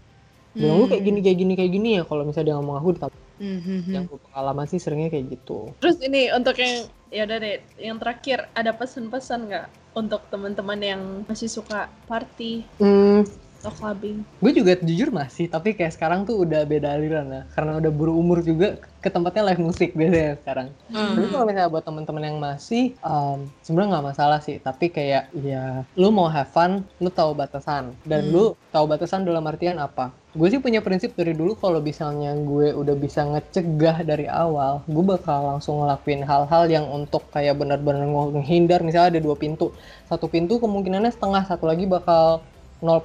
Bilang 0.57 0.81
lu 0.81 0.87
kayak 0.89 1.05
gini 1.05 1.21
kayak 1.21 1.39
gini 1.45 1.53
kayak 1.55 1.73
gini 1.77 1.89
ya 2.01 2.03
kalau 2.09 2.25
misalnya 2.25 2.49
dia 2.51 2.57
ngomong 2.57 2.77
aku 2.81 2.89
ditap 2.97 3.13
Hmm, 3.39 3.63
hmm, 3.63 3.81
hmm. 3.87 3.95
yang 3.95 4.05
gue 4.11 4.19
pengalaman 4.19 4.67
sih 4.67 4.83
seringnya 4.83 5.15
kayak 5.15 5.39
gitu. 5.39 5.71
Terus 5.79 6.03
ini 6.03 6.27
untuk 6.35 6.59
yang 6.59 6.91
ya 7.15 7.23
udah 7.23 7.39
deh, 7.39 7.63
yang 7.79 7.97
terakhir 8.03 8.51
ada 8.51 8.75
pesan-pesan 8.75 9.47
nggak 9.47 9.67
untuk 9.97 10.25
teman-teman 10.29 10.81
yang 10.81 11.03
masih 11.27 11.49
suka 11.49 11.89
party. 12.07 12.65
Hmm, 12.79 13.25
atau 13.59 13.75
clubbing? 13.75 14.23
gue 14.23 14.53
juga 14.55 14.73
jujur 14.79 15.11
masih 15.11 15.51
tapi 15.51 15.75
kayak 15.75 15.99
sekarang 15.99 16.23
tuh 16.23 16.47
udah 16.47 16.63
beda 16.63 16.95
aliran 16.95 17.27
lah. 17.27 17.45
Karena 17.53 17.83
udah 17.83 17.91
berumur 17.91 18.39
juga 18.41 18.79
ke 18.99 19.11
tempatnya 19.11 19.55
live 19.55 19.63
musik 19.63 19.95
biasanya 19.95 20.39
sekarang. 20.43 20.69
Hmm. 20.91 21.15
tapi 21.15 21.27
kalau 21.31 21.45
misalnya 21.47 21.71
buat 21.71 21.85
teman-teman 21.87 22.23
yang 22.23 22.39
masih 22.39 22.95
um, 23.03 23.47
sebenarnya 23.63 23.99
nggak 23.99 24.07
masalah 24.15 24.39
sih. 24.43 24.57
Tapi 24.63 24.87
kayak 24.91 25.31
ya 25.43 25.83
lu 25.99 26.11
mau 26.15 26.31
have 26.31 26.51
fun 26.51 26.87
lu 27.03 27.11
tahu 27.11 27.35
batasan. 27.35 27.95
Dan 28.07 28.29
Hmm. 28.29 28.35
lu 28.35 28.45
tahu 28.71 28.85
batasan 28.87 29.23
dalam 29.27 29.43
artian 29.47 29.79
apa. 29.79 30.11
Gue 30.39 30.55
sih 30.55 30.63
punya 30.63 30.79
prinsip 30.79 31.19
dari 31.19 31.35
dulu 31.35 31.59
kalau 31.59 31.83
misalnya 31.83 32.31
gue 32.37 32.71
udah 32.71 32.95
bisa 32.95 33.27
ngecegah 33.27 34.07
dari 34.07 34.31
awal 34.31 34.85
gue 34.87 35.03
bakal 35.03 35.57
langsung 35.57 35.83
ngelakuin 35.83 36.23
hal-hal 36.23 36.69
yang 36.71 36.87
untuk 36.87 37.27
kayak 37.35 37.59
benar-benar 37.59 38.07
menghindar. 38.07 38.87
Misalnya 38.87 39.19
ada 39.19 39.21
dua 39.25 39.35
pintu. 39.35 39.75
Satu 40.07 40.31
pintu 40.31 40.63
kemungkinannya 40.63 41.11
setengah 41.11 41.43
satu 41.49 41.67
lagi 41.67 41.89
bakal 41.89 42.45
0% 42.79 43.03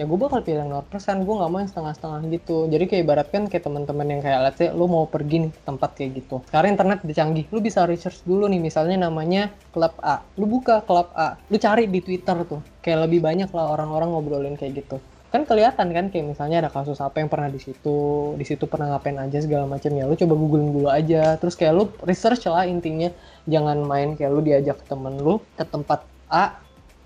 ya 0.00 0.08
gue 0.08 0.18
bakal 0.18 0.40
pilih 0.40 0.64
yang 0.64 0.72
0% 0.72 0.88
gue 1.26 1.34
nggak 1.36 1.50
mau 1.52 1.58
yang 1.60 1.70
setengah-setengah 1.70 2.20
gitu. 2.32 2.56
Jadi 2.68 2.84
kayak 2.88 3.02
ibaratkan 3.04 3.42
kayak 3.48 3.64
teman-teman 3.68 4.06
yang 4.08 4.20
kayak 4.24 4.40
let's 4.40 4.58
say 4.58 4.72
lu 4.72 4.88
mau 4.88 5.04
pergi 5.04 5.48
nih 5.48 5.50
ke 5.52 5.60
tempat 5.68 5.90
kayak 5.92 6.10
gitu. 6.24 6.36
Sekarang 6.48 6.72
internet 6.72 7.04
udah 7.04 7.16
canggih 7.16 7.44
lu 7.52 7.58
bisa 7.60 7.84
research 7.84 8.24
dulu 8.24 8.48
nih 8.48 8.60
misalnya 8.60 9.08
namanya 9.08 9.52
klub 9.70 9.92
A. 10.00 10.24
Lu 10.40 10.48
buka 10.48 10.80
klub 10.84 11.12
A 11.12 11.36
lu 11.52 11.56
cari 11.60 11.88
di 11.88 12.00
Twitter 12.00 12.36
tuh. 12.48 12.60
Kayak 12.80 13.08
lebih 13.08 13.20
banyak 13.20 13.52
lah 13.52 13.66
orang-orang 13.68 14.08
ngobrolin 14.16 14.56
kayak 14.56 14.84
gitu. 14.84 14.96
Kan 15.32 15.48
kelihatan 15.48 15.96
kan 15.96 16.12
kayak 16.12 16.28
misalnya 16.28 16.68
ada 16.68 16.70
kasus 16.72 17.00
apa 17.00 17.24
yang 17.24 17.32
pernah 17.32 17.48
di 17.48 17.56
situ 17.56 17.96
di 18.36 18.44
situ 18.44 18.68
pernah 18.68 18.96
ngapain 18.96 19.16
aja 19.16 19.40
segala 19.40 19.64
macam. 19.68 19.92
Ya 19.92 20.04
lu 20.08 20.16
coba 20.16 20.34
googling 20.36 20.70
dulu 20.72 20.88
aja. 20.88 21.36
Terus 21.36 21.56
kayak 21.56 21.72
lu 21.72 21.84
research 22.04 22.48
lah 22.48 22.64
intinya. 22.64 23.12
Jangan 23.44 23.80
main 23.84 24.16
kayak 24.16 24.30
lu 24.32 24.40
diajak 24.40 24.80
temen 24.88 25.20
lu 25.20 25.40
ke 25.56 25.64
tempat 25.68 26.04
A 26.32 26.56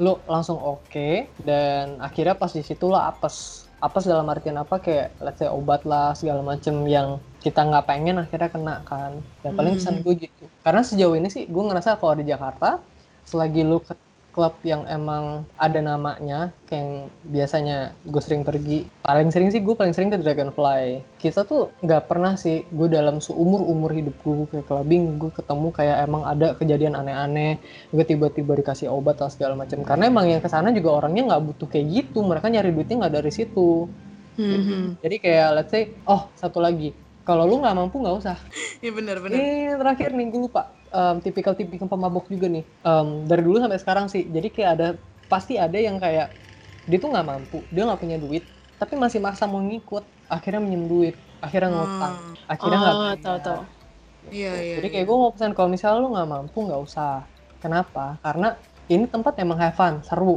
lu 0.05 0.13
langsung 0.33 0.59
oke 0.61 1.09
dan 1.49 1.85
akhirnya 2.07 2.35
pas 2.43 2.53
di 2.53 2.63
situ 2.69 2.85
lo 2.93 2.99
apes. 3.11 3.37
Apes 3.87 4.05
dalam 4.11 4.27
artian 4.33 4.57
apa? 4.63 4.75
Kayak 4.85 5.07
let's 5.25 5.39
say 5.41 5.49
obat 5.59 5.81
lah 5.91 6.13
segala 6.17 6.41
macem 6.51 6.75
yang 6.89 7.09
kita 7.45 7.61
nggak 7.69 7.85
pengen 7.91 8.17
akhirnya 8.23 8.49
kena 8.55 8.75
kan. 8.89 9.13
Dan 9.43 9.53
paling 9.59 9.73
Hmm. 9.75 9.79
pesan 9.81 9.97
gue 10.05 10.15
gitu. 10.25 10.43
Karena 10.65 10.81
sejauh 10.89 11.15
ini 11.19 11.29
sih 11.35 11.43
gue 11.49 11.63
ngerasa 11.69 11.91
kalau 12.01 12.15
di 12.21 12.25
Jakarta 12.33 12.67
selagi 13.31 13.61
lu 13.69 13.77
ke 13.87 13.93
klub 14.37 14.53
yang 14.69 14.85
emang 14.85 15.49
ada 15.57 15.81
namanya 15.81 16.53
kayak 16.69 16.77
yang 16.77 16.93
biasanya 17.33 17.97
gue 18.05 18.21
sering 18.21 18.45
pergi. 18.45 18.85
Paling 19.01 19.33
sering 19.33 19.49
sih 19.49 19.65
gue 19.65 19.73
paling 19.73 19.97
sering 19.97 20.13
ke 20.13 20.21
Dragonfly. 20.21 21.01
Kita 21.17 21.49
tuh 21.49 21.73
nggak 21.81 22.05
pernah 22.05 22.37
sih 22.37 22.69
gue 22.69 22.89
dalam 22.93 23.25
seumur 23.25 23.65
umur 23.65 23.97
hidup 23.97 24.13
gue 24.21 24.45
kayak 24.53 24.69
clubbing 24.69 25.17
gue 25.17 25.33
ketemu 25.33 25.73
kayak 25.73 25.97
emang 26.05 26.23
ada 26.29 26.53
kejadian 26.53 27.01
aneh-aneh 27.01 27.57
gue 27.89 28.05
tiba-tiba 28.05 28.61
dikasih 28.61 28.93
obat 28.93 29.17
atau 29.17 29.33
segala 29.33 29.57
macam. 29.57 29.81
Karena 29.81 30.13
emang 30.13 30.29
yang 30.29 30.45
ke 30.45 30.53
sana 30.53 30.69
juga 30.69 30.93
orangnya 31.01 31.33
nggak 31.33 31.43
butuh 31.49 31.69
kayak 31.73 31.87
gitu 31.89 32.21
mereka 32.21 32.53
nyari 32.53 32.77
duitnya 32.77 33.09
nggak 33.09 33.15
dari 33.17 33.33
situ. 33.33 33.89
Hmm, 34.37 34.61
hmm. 34.61 34.87
jadi 35.01 35.17
kayak 35.17 35.49
let's 35.57 35.73
say 35.73 35.97
oh 36.05 36.29
satu 36.37 36.61
lagi. 36.61 36.93
Kalau 37.25 37.49
lu 37.49 37.65
nggak 37.65 37.73
mampu 37.73 38.05
nggak 38.05 38.17
usah. 38.21 38.37
Iya 38.85 38.93
benar-benar. 38.93 39.41
ini 39.41 39.73
terakhir 39.81 40.13
nih 40.13 40.29
gue 40.29 40.41
lupa 40.45 40.76
Em, 40.93 41.17
tipikal-tipikal 41.25 41.89
pemabok 41.91 42.27
juga 42.33 42.47
nih 42.51 42.65
Em, 42.87 43.09
dari 43.29 43.43
dulu 43.47 43.57
sampai 43.63 43.79
sekarang 43.83 44.07
sih 44.13 44.23
jadi 44.31 44.49
kayak 44.55 44.71
ada 44.79 44.89
pasti 45.27 45.59
ada 45.59 45.79
yang 45.79 45.99
kayak 45.99 46.31
dia 46.87 46.99
tuh 47.03 47.11
nggak 47.13 47.27
mampu 47.27 47.59
dia 47.75 47.83
nggak 47.87 48.01
punya 48.03 48.17
duit 48.23 48.45
tapi 48.79 48.95
masih 48.95 49.19
maksa 49.25 49.45
mau 49.51 49.59
ngikut 49.63 50.05
akhirnya 50.31 50.61
minjem 50.63 50.85
duit 50.87 51.15
akhirnya 51.43 51.71
ngutang 51.75 52.15
Ah, 52.21 52.37
akhirnya 52.47 52.79
nggak 52.83 52.99
Oh, 52.99 53.17
tahu 53.23 53.39
tahu. 53.43 53.61
Iya, 54.31 54.53
iya. 54.63 54.77
Jadi 54.77 54.87
iya. 54.87 54.91
kayak 54.93 55.07
gue 55.09 55.17
mau 55.23 55.33
pesan 55.35 55.53
kalau 55.57 55.69
misalnya 55.73 55.99
lu 56.03 56.09
nggak 56.15 56.29
mampu 56.35 56.59
nggak 56.67 56.83
usah. 56.87 57.13
Kenapa? 57.63 58.21
Karena 58.25 58.49
ini 58.93 59.05
tempat 59.09 59.35
emang 59.43 59.59
have 59.63 59.75
fun, 59.79 59.95
seru. 60.07 60.37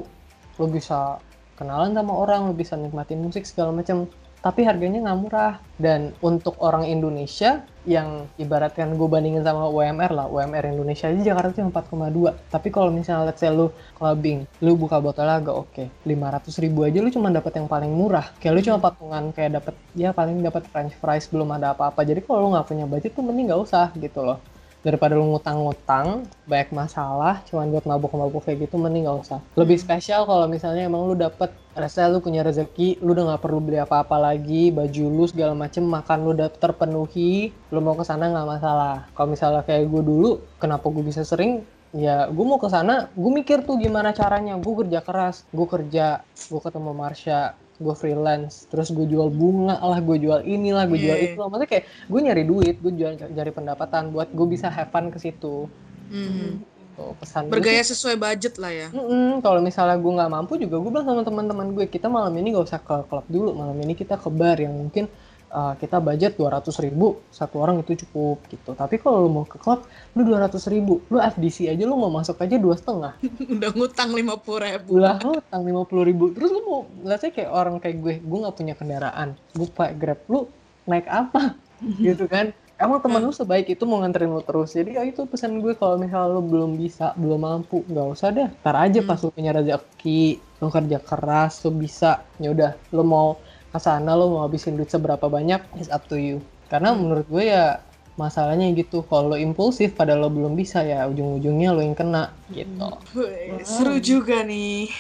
Lu 0.59 0.65
bisa 0.71 1.19
kenalan 1.57 1.91
sama 1.97 2.13
orang, 2.23 2.47
lu 2.49 2.53
bisa 2.55 2.73
nikmatin 2.79 3.19
musik 3.25 3.43
segala 3.45 3.71
macam. 3.75 4.07
Tapi 4.39 4.63
harganya 4.63 5.03
nggak 5.03 5.19
murah. 5.19 5.53
Dan 5.79 6.11
untuk 6.19 6.59
orang 6.59 6.83
Indonesia 6.87 7.63
yang 7.87 8.27
ibaratkan 8.35 8.91
gue 8.99 9.07
bandingin 9.07 9.43
sama 9.43 9.71
UMR 9.71 10.11
lah, 10.11 10.27
UMR 10.27 10.75
Indonesia 10.75 11.07
aja 11.07 11.19
Jakarta 11.23 11.55
tuh 11.55 11.71
4,2. 11.71 12.35
Tapi 12.51 12.67
kalau 12.67 12.91
misalnya 12.91 13.31
let's 13.31 13.39
say 13.39 13.47
lu 13.47 13.71
clubbing, 13.95 14.43
lu 14.59 14.75
buka 14.75 14.99
botolnya 14.99 15.39
agak 15.39 15.55
oke, 15.55 15.83
500 16.03 16.63
ribu 16.63 16.83
aja 16.83 16.99
lu 16.99 17.07
cuma 17.11 17.31
dapat 17.31 17.55
yang 17.59 17.67
paling 17.71 17.91
murah. 17.91 18.27
Kayak 18.43 18.53
lu 18.59 18.61
cuma 18.67 18.77
patungan 18.83 19.23
kayak 19.31 19.51
dapat 19.63 19.73
ya 19.95 20.11
paling 20.11 20.43
dapat 20.43 20.63
french 20.67 20.93
fries 20.99 21.31
belum 21.31 21.49
ada 21.55 21.71
apa-apa. 21.71 22.03
Jadi 22.03 22.19
kalau 22.23 22.43
lu 22.43 22.47
nggak 22.55 22.67
punya 22.67 22.85
budget 22.87 23.11
tuh 23.15 23.23
mending 23.23 23.47
nggak 23.51 23.61
usah 23.63 23.91
gitu 23.95 24.19
loh. 24.23 24.39
Daripada 24.79 25.19
lu 25.19 25.27
ngutang-ngutang, 25.35 26.23
banyak 26.47 26.71
masalah, 26.71 27.43
cuman 27.51 27.67
buat 27.67 27.83
mabuk-mabuk 27.83 28.47
kayak 28.47 28.67
gitu, 28.67 28.79
mending 28.79 29.03
nggak 29.03 29.19
usah. 29.27 29.39
Lebih 29.59 29.75
spesial 29.75 30.23
kalau 30.23 30.47
misalnya 30.47 30.87
emang 30.87 31.03
lu 31.03 31.19
dapet, 31.19 31.51
rasa 31.75 32.07
lu 32.07 32.23
punya 32.23 32.47
rezeki, 32.47 33.03
lu 33.03 33.11
udah 33.11 33.35
nggak 33.35 33.43
perlu 33.43 33.59
beli 33.59 33.83
apa-apa 33.83 34.15
lagi, 34.15 34.71
baju 34.71 35.03
lu 35.11 35.27
segala 35.27 35.51
macem, 35.51 35.83
makan 35.83 36.17
lu 36.23 36.31
udah 36.31 36.47
terpenuhi, 36.47 37.51
lu 37.75 37.79
mau 37.83 37.99
ke 37.99 38.07
sana 38.07 38.31
nggak 38.31 38.47
masalah. 38.47 38.95
Kalau 39.11 39.27
misalnya 39.27 39.67
kayak 39.67 39.83
gue 39.91 40.01
dulu, 40.03 40.29
kenapa 40.55 40.87
gue 40.87 41.03
bisa 41.03 41.27
sering? 41.27 41.67
ya 41.89 42.29
gue 42.29 42.45
mau 42.45 42.61
ke 42.61 42.69
sana 42.69 43.09
gue 43.17 43.31
mikir 43.33 43.65
tuh 43.65 43.81
gimana 43.81 44.13
caranya 44.13 44.61
gue 44.61 44.73
kerja 44.85 45.01
keras 45.01 45.41
gue 45.49 45.65
kerja 45.65 46.21
gue 46.21 46.61
ketemu 46.61 46.91
Marsha 46.93 47.57
gue 47.79 47.95
freelance 47.95 48.67
terus 48.67 48.91
gue 48.91 49.07
jual 49.07 49.31
bunga 49.31 49.79
lah 49.79 49.99
gue 49.99 50.19
jual 50.19 50.43
inilah 50.43 50.83
gue 50.85 50.99
jual 50.99 51.15
Iya. 51.15 51.27
itu 51.31 51.39
maksudnya 51.39 51.69
kayak 51.71 51.85
gue 52.05 52.19
nyari 52.19 52.43
duit 52.43 52.75
gue 52.77 52.93
jual 52.93 53.11
cari 53.15 53.51
pendapatan 53.51 54.11
buat 54.11 54.27
gue 54.29 54.47
bisa 54.47 54.67
have 54.67 54.91
fun 54.91 55.07
ke 55.07 55.17
situ 55.17 55.71
Mhm. 56.11 56.59
tuh 56.93 57.15
pesan 57.15 57.47
gue 57.47 57.55
Bergaya 57.55 57.79
sesuai 57.79 58.19
budget 58.19 58.59
lah 58.59 58.71
ya. 58.75 58.87
Mm-mm, 58.91 59.39
kalau 59.39 59.63
misalnya 59.63 59.95
gue 59.95 60.11
nggak 60.11 60.27
mampu 60.29 60.59
juga 60.59 60.75
gue 60.75 60.91
bilang 60.91 61.07
sama 61.07 61.23
teman-teman 61.23 61.71
gue 61.71 61.85
kita 61.87 62.11
malam 62.11 62.35
ini 62.35 62.51
gak 62.51 62.67
usah 62.67 62.81
ke 62.83 62.95
klub 63.07 63.23
dulu 63.31 63.55
malam 63.55 63.79
ini 63.79 63.95
kita 63.95 64.19
ke 64.19 64.27
bar 64.27 64.59
yang 64.59 64.75
mungkin 64.75 65.07
uh, 65.49 65.73
kita 65.77 65.97
budget 65.99 66.37
200 66.37 66.69
ribu 66.85 67.19
satu 67.33 67.61
orang 67.61 67.81
itu 67.81 68.05
cukup 68.05 68.41
gitu. 68.49 68.73
Tapi 68.73 69.01
kalau 69.01 69.25
lu 69.25 69.29
mau 69.29 69.45
ke 69.45 69.57
klub 69.57 69.85
lu 70.13 70.21
200 70.25 70.55
ribu. 70.73 71.01
Lu 71.09 71.17
FDC 71.19 71.69
aja 71.69 71.83
lu 71.85 71.97
mau 71.97 72.13
masuk 72.13 72.37
aja 72.39 72.55
dua 72.57 72.77
setengah. 72.77 73.13
Udah 73.57 73.69
ngutang 73.73 74.09
lima 74.13 74.37
puluh 74.37 74.61
ribu. 74.65 75.01
lah 75.01 75.17
lu 75.21 75.37
utang 75.37 75.61
50 75.65 76.09
ribu. 76.09 76.25
Terus 76.33 76.49
lu 76.53 76.61
mau 76.65 76.79
lihatnya 77.05 77.31
kayak 77.33 77.51
orang 77.51 77.75
kayak 77.81 77.97
gue 78.01 78.13
gue 78.21 78.37
nggak 78.45 78.55
punya 78.55 78.73
kendaraan 78.77 79.29
gue 79.53 79.67
pakai 79.69 79.95
grab 79.97 80.21
lu 80.29 80.45
naik 80.85 81.07
apa? 81.09 81.57
Gitu 82.05 82.25
kan? 82.29 82.53
Emang 82.79 83.03
temen 83.03 83.19
lu 83.19 83.35
sebaik 83.35 83.67
itu 83.67 83.83
mau 83.83 83.99
nganterin 83.99 84.31
lu 84.31 84.39
terus. 84.39 84.71
Jadi 84.71 84.95
ya 84.95 85.03
itu 85.03 85.27
pesan 85.27 85.59
gue 85.59 85.75
kalau 85.75 85.99
misalnya 85.99 86.39
lu 86.39 86.41
belum 86.45 86.79
bisa 86.79 87.11
belum 87.19 87.43
mampu 87.43 87.83
nggak 87.91 88.07
usah 88.15 88.31
deh. 88.31 88.47
Tar 88.63 88.75
aja 88.79 89.03
pas 89.03 89.19
lu 89.19 89.35
punya 89.35 89.51
rezeki 89.51 90.39
lu 90.59 90.67
kerja 90.67 90.99
keras 90.99 91.63
lu 91.63 91.71
bisa 91.71 92.23
ya 92.39 92.51
udah 92.51 92.71
lu 92.91 93.03
mau 93.03 93.39
ke 93.69 93.79
sana 93.79 94.17
lu 94.17 94.33
mau 94.33 94.45
habisin 94.49 94.73
duit 94.75 94.89
seberapa 94.89 95.29
banyak 95.29 95.61
is 95.77 95.89
up 95.93 96.05
to 96.09 96.17
you. 96.17 96.41
Karena 96.69 96.93
menurut 96.93 97.25
gue 97.29 97.49
ya 97.49 97.81
masalahnya 98.19 98.67
gitu 98.75 99.05
kalau 99.07 99.31
lo 99.31 99.37
impulsif 99.39 99.95
pada 99.95 100.11
lo 100.17 100.27
belum 100.27 100.57
bisa 100.57 100.83
ya 100.83 101.07
ujung-ujungnya 101.07 101.71
lo 101.71 101.81
yang 101.85 101.95
kena. 101.95 102.33
Gitu. 102.51 102.89
Wih, 103.15 103.63
seru 103.63 104.01
juga 104.01 104.43
nih 104.43 104.91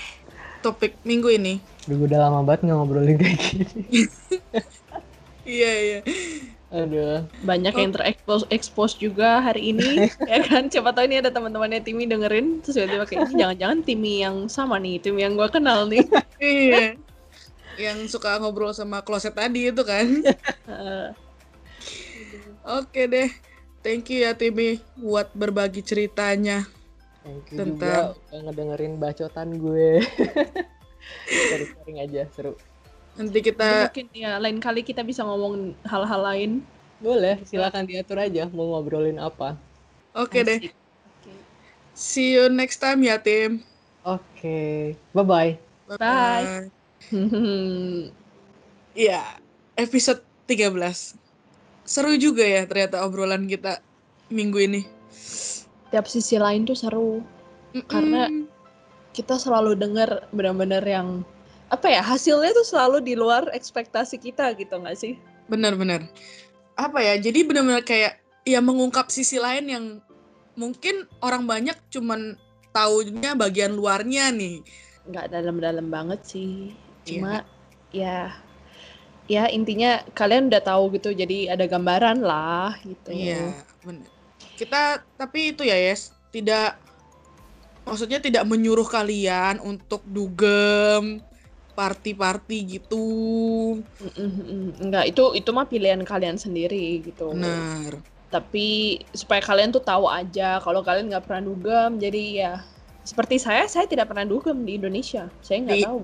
topik 0.61 0.95
minggu 1.03 1.35
ini. 1.35 1.59
Duh, 1.89 2.05
udah 2.05 2.29
lama 2.29 2.45
banget 2.45 2.69
nggak 2.69 2.77
ngobrolin 2.77 3.17
kayak 3.17 3.37
gini. 3.41 3.67
Iya 5.49 5.71
iya. 5.81 5.99
aduh. 6.69 7.25
Banyak 7.41 7.73
yang 7.73 7.89
terekspos 7.89 8.45
expose 8.53 8.93
juga 9.01 9.41
hari 9.41 9.73
ini 9.73 10.05
ya 10.29 10.45
kan? 10.45 10.69
Siapa 10.69 10.93
tahu 10.93 11.09
ini 11.09 11.25
ada 11.25 11.33
teman-temannya 11.33 11.81
Timi 11.81 12.05
dengerin 12.05 12.61
terus 12.61 12.77
tiba-tiba 12.77 13.09
kayak 13.09 13.21
"Ini 13.25 13.33
jangan-jangan 13.33 13.79
Timi 13.81 14.13
yang 14.21 14.45
sama 14.45 14.77
nih 14.77 15.01
Timi 15.01 15.25
yang 15.25 15.33
gue 15.33 15.49
kenal 15.49 15.89
nih. 15.89 16.05
Iya. 16.37 17.01
Yang 17.79 18.11
suka 18.11 18.35
ngobrol 18.43 18.75
sama 18.75 18.99
kloset 18.99 19.31
tadi 19.31 19.71
itu 19.71 19.79
kan. 19.87 20.03
Oke 22.79 23.07
deh. 23.07 23.31
Thank 23.79 24.11
you 24.11 24.27
ya 24.27 24.35
Timi 24.35 24.83
buat 24.99 25.31
berbagi 25.31 25.79
ceritanya. 25.79 26.67
Thank 27.23 27.55
you 27.55 27.57
Tentang- 27.63 27.79
juga 27.79 27.95
udah 28.27 28.39
ngedengerin 28.51 28.93
bacotan 28.99 29.55
gue. 29.55 30.03
Sharing-sharing 31.31 31.97
aja, 32.03 32.27
seru. 32.35 32.59
Nanti 33.15 33.39
kita 33.39 33.87
mungkin 33.87 34.07
ya 34.11 34.35
lain 34.39 34.59
kali 34.59 34.83
kita 34.83 35.03
bisa 35.03 35.23
ngomong 35.27 35.75
hal-hal 35.83 36.23
lain 36.23 36.51
Boleh, 36.99 37.39
silakan 37.47 37.87
diatur 37.87 38.19
aja 38.19 38.51
mau 38.51 38.75
ngobrolin 38.75 39.23
apa. 39.23 39.55
Oke 40.11 40.43
deh. 40.43 40.59
Asik. 40.59 40.75
Oke. 41.07 41.31
See 41.95 42.35
you 42.35 42.51
next 42.51 42.83
time 42.83 42.99
ya 43.07 43.15
Tim. 43.15 43.63
Oke, 44.03 44.99
bye-bye. 45.15 45.55
Bye. 45.95 46.78
Iya, 48.93 49.21
episode 49.75 50.21
13. 50.45 51.15
Seru 51.85 52.13
juga 52.15 52.43
ya 52.43 52.65
ternyata 52.65 53.01
obrolan 53.01 53.47
kita 53.47 53.79
minggu 54.29 54.59
ini. 54.61 54.81
tiap 55.89 56.05
sisi 56.05 56.37
lain 56.37 56.69
tuh 56.69 56.77
seru 56.77 57.25
Karena- 57.89 58.29
Mm-mm. 58.29 58.45
kita 59.09 59.41
selalu 59.41 59.73
dengar 59.73 60.29
benar-benar 60.29 60.85
yang 60.85 61.25
apa 61.73 61.89
ya 61.89 62.05
hasilnya 62.05 62.53
tuh 62.53 62.61
selalu 62.61 63.01
di 63.01 63.17
luar 63.17 63.49
ekspektasi 63.49 64.21
kita 64.21 64.53
gitu 64.53 64.69
nggak 64.77 64.93
sih 64.93 65.17
benar-benar 65.49 66.05
apa 66.77 67.01
ya 67.01 67.17
jadi 67.17 67.41
benar-benar 67.41 67.81
kayak 67.81 68.21
ya 68.45 68.61
mengungkap 68.61 69.09
sisi 69.09 69.41
lain 69.41 69.65
yang 69.65 69.85
mungkin 70.53 71.09
orang 71.25 71.49
banyak 71.49 71.73
cuman 71.89 72.37
taunya 72.69 73.33
bagian 73.33 73.73
luarnya 73.73 74.29
nih 74.29 74.61
nggak 75.09 75.33
dalam-dalam 75.33 75.89
banget 75.89 76.21
sih 76.21 76.69
Iya. 77.09 77.17
cuma 77.17 77.33
ya 77.89 78.17
ya 79.29 79.43
intinya 79.49 80.01
kalian 80.13 80.49
udah 80.49 80.61
tahu 80.61 80.97
gitu 80.97 81.13
jadi 81.13 81.53
ada 81.53 81.65
gambaran 81.65 82.21
lah 82.21 82.77
gitu. 82.85 83.09
Iya 83.13 83.57
benar 83.81 84.09
kita 84.55 85.01
tapi 85.15 85.55
itu 85.55 85.65
ya 85.65 85.75
yes 85.75 86.13
tidak 86.29 86.77
maksudnya 87.85 88.21
tidak 88.21 88.45
menyuruh 88.45 88.85
kalian 88.85 89.57
untuk 89.61 90.05
dugem 90.05 91.21
party-party 91.73 92.77
gitu. 92.77 93.07
Mm, 93.79 94.11
mm, 94.13 94.31
mm. 94.35 94.69
nggak 94.91 95.05
itu 95.15 95.23
itu 95.33 95.49
mah 95.55 95.65
pilihan 95.65 96.01
kalian 96.03 96.37
sendiri 96.37 97.01
gitu. 97.01 97.33
Benar 97.33 97.97
tapi 98.29 99.01
supaya 99.09 99.41
kalian 99.41 99.73
tuh 99.73 99.81
tahu 99.81 100.05
aja 100.05 100.61
kalau 100.61 100.85
kalian 100.85 101.09
nggak 101.09 101.25
pernah 101.25 101.49
dugem 101.49 101.97
jadi 101.97 102.23
ya 102.37 102.53
seperti 103.01 103.41
saya 103.41 103.65
saya 103.65 103.89
tidak 103.89 104.05
pernah 104.05 104.21
dugem 104.21 104.61
di 104.61 104.77
Indonesia. 104.77 105.33
Saya 105.41 105.65
nggak 105.65 105.81
tahu 105.81 105.99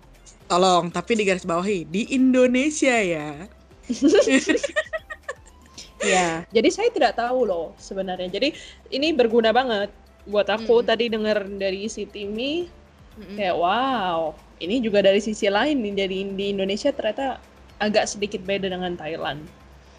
tolong 0.52 0.86
tapi 0.94 1.12
di 1.18 1.24
garis 1.28 1.46
bawahi 1.46 1.86
di 1.90 2.02
Indonesia 2.14 2.96
ya 3.02 3.50
Ya, 6.04 6.46
jadi 6.54 6.70
saya 6.70 6.90
tidak 6.94 7.18
tahu 7.18 7.48
loh 7.50 7.74
sebenarnya. 7.80 8.30
Jadi 8.30 8.54
ini 8.94 9.08
berguna 9.16 9.50
banget 9.56 9.90
buat 10.28 10.46
aku 10.50 10.76
Mm. 10.82 10.88
tadi 10.90 11.06
dengar 11.10 11.38
dari 11.64 11.88
si 11.90 12.06
Timi 12.06 12.70
Mm-mm. 13.18 13.38
kayak 13.40 13.56
wow, 13.58 14.36
ini 14.60 14.76
juga 14.86 15.00
dari 15.08 15.20
sisi 15.24 15.48
lain 15.50 15.78
nih. 15.82 15.94
Jadi 16.06 16.18
di 16.38 16.46
Indonesia 16.54 16.92
ternyata 16.94 17.42
agak 17.80 18.06
sedikit 18.12 18.42
beda 18.44 18.68
dengan 18.70 18.94
Thailand. 19.00 19.42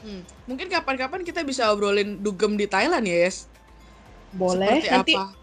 Hmm. 0.04 0.22
Mungkin 0.48 0.68
kapan-kapan 0.70 1.24
kita 1.26 1.40
bisa 1.42 1.68
obrolin 1.72 2.22
dugem 2.24 2.54
di 2.60 2.66
Thailand 2.68 3.04
ya, 3.08 3.16
Yes? 3.26 3.50
Boleh 4.40 4.76
Seperti 4.82 4.88
nanti 4.92 5.14
apa? 5.16 5.34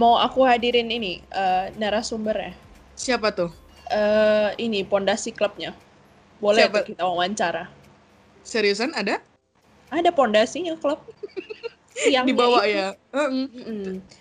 mau 0.00 0.14
aku 0.26 0.40
hadirin 0.50 0.88
ini 0.98 1.12
eh, 1.42 1.64
narasumber 1.80 2.36
ya. 2.46 2.52
Siapa 3.02 3.28
tuh? 3.32 3.50
Eh, 3.88 4.50
ini 4.60 4.84
pondasi 4.84 5.32
klubnya. 5.32 5.72
Boleh 6.38 6.68
Siapa? 6.68 6.84
kita 6.84 7.02
wawancara. 7.08 7.72
Seriusan 8.44 8.92
ada? 8.92 9.20
Ada 9.88 10.12
pondasinya 10.12 10.76
klub. 10.76 11.00
Yang 12.06 12.24
Dibawa 12.30 12.62
ya? 12.68 12.94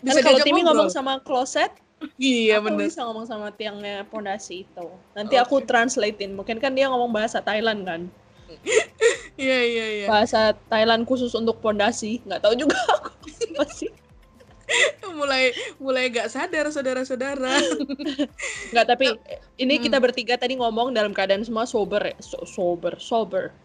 Bisa 0.01 0.23
Kan 0.23 0.23
kalau 0.23 0.39
ngobrol. 0.41 0.63
ngomong 0.65 0.89
sama 0.89 1.13
kloset, 1.21 1.69
Iya 2.17 2.61
aku 2.61 2.71
bener. 2.71 2.87
bisa 2.89 3.01
ngomong 3.05 3.25
sama 3.27 3.51
tiangnya 3.53 4.05
pondasi 4.07 4.63
itu. 4.65 4.87
Nanti 5.13 5.35
aku 5.37 5.61
translatein. 5.61 6.33
Mungkin 6.33 6.57
kan 6.63 6.71
dia 6.73 6.87
ngomong 6.89 7.11
bahasa 7.11 7.43
Thailand 7.43 7.83
kan. 7.85 8.01
Iya 9.37 9.59
iya 9.69 9.85
iya. 10.01 10.05
Bahasa 10.09 10.57
Thailand 10.65 11.05
khusus 11.05 11.29
untuk 11.37 11.61
pondasi. 11.61 12.25
Nggak 12.25 12.41
tahu 12.41 12.57
juga 12.57 12.73
aku 12.97 13.13
masih. 13.53 13.93
mulai 15.17 15.55
mulai 15.79 16.11
gak 16.11 16.27
sadar 16.27 16.67
saudara-saudara. 16.69 17.55
Nggak 18.71 18.85
tapi 18.85 19.15
ini 19.57 19.79
Hmm. 19.79 19.83
kita 19.87 19.97
bertiga 19.97 20.35
tadi 20.35 20.59
ngomong 20.59 20.91
dalam 20.91 21.15
keadaan 21.15 21.43
semua 21.43 21.63
sober 21.63 22.13
ya. 22.13 22.15
So- 22.19 22.43
sober, 22.43 22.99
sober. 22.99 23.55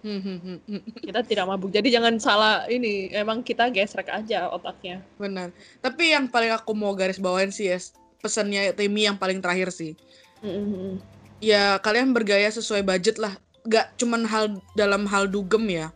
Hmm, 0.00 0.16
hmm, 0.16 0.38
hmm. 0.64 0.80
Kita 1.12 1.20
tidak 1.20 1.44
mabuk. 1.44 1.68
Jadi 1.68 1.92
jangan 1.92 2.16
salah 2.16 2.64
ini. 2.72 3.12
Emang 3.12 3.44
kita 3.44 3.68
gesrek 3.68 4.08
aja 4.08 4.48
otaknya. 4.48 5.04
Benar. 5.20 5.52
Tapi 5.84 6.16
yang 6.16 6.24
paling 6.24 6.56
aku 6.56 6.72
mau 6.72 6.96
garis 6.96 7.20
bawain 7.20 7.52
sih, 7.52 7.68
Yes, 7.68 7.92
pesannya 8.24 8.72
Temi 8.72 9.04
yang 9.04 9.20
paling 9.20 9.44
terakhir 9.44 9.68
sih. 9.68 9.92
Ya 11.36 11.76
kalian 11.84 12.16
bergaya 12.16 12.48
sesuai 12.48 12.80
budget 12.80 13.20
lah. 13.20 13.36
Gak 13.68 13.92
cuman 14.00 14.24
hal 14.24 14.56
dalam 14.72 15.04
hal 15.04 15.28
dugem 15.28 15.68
ya. 15.68 15.92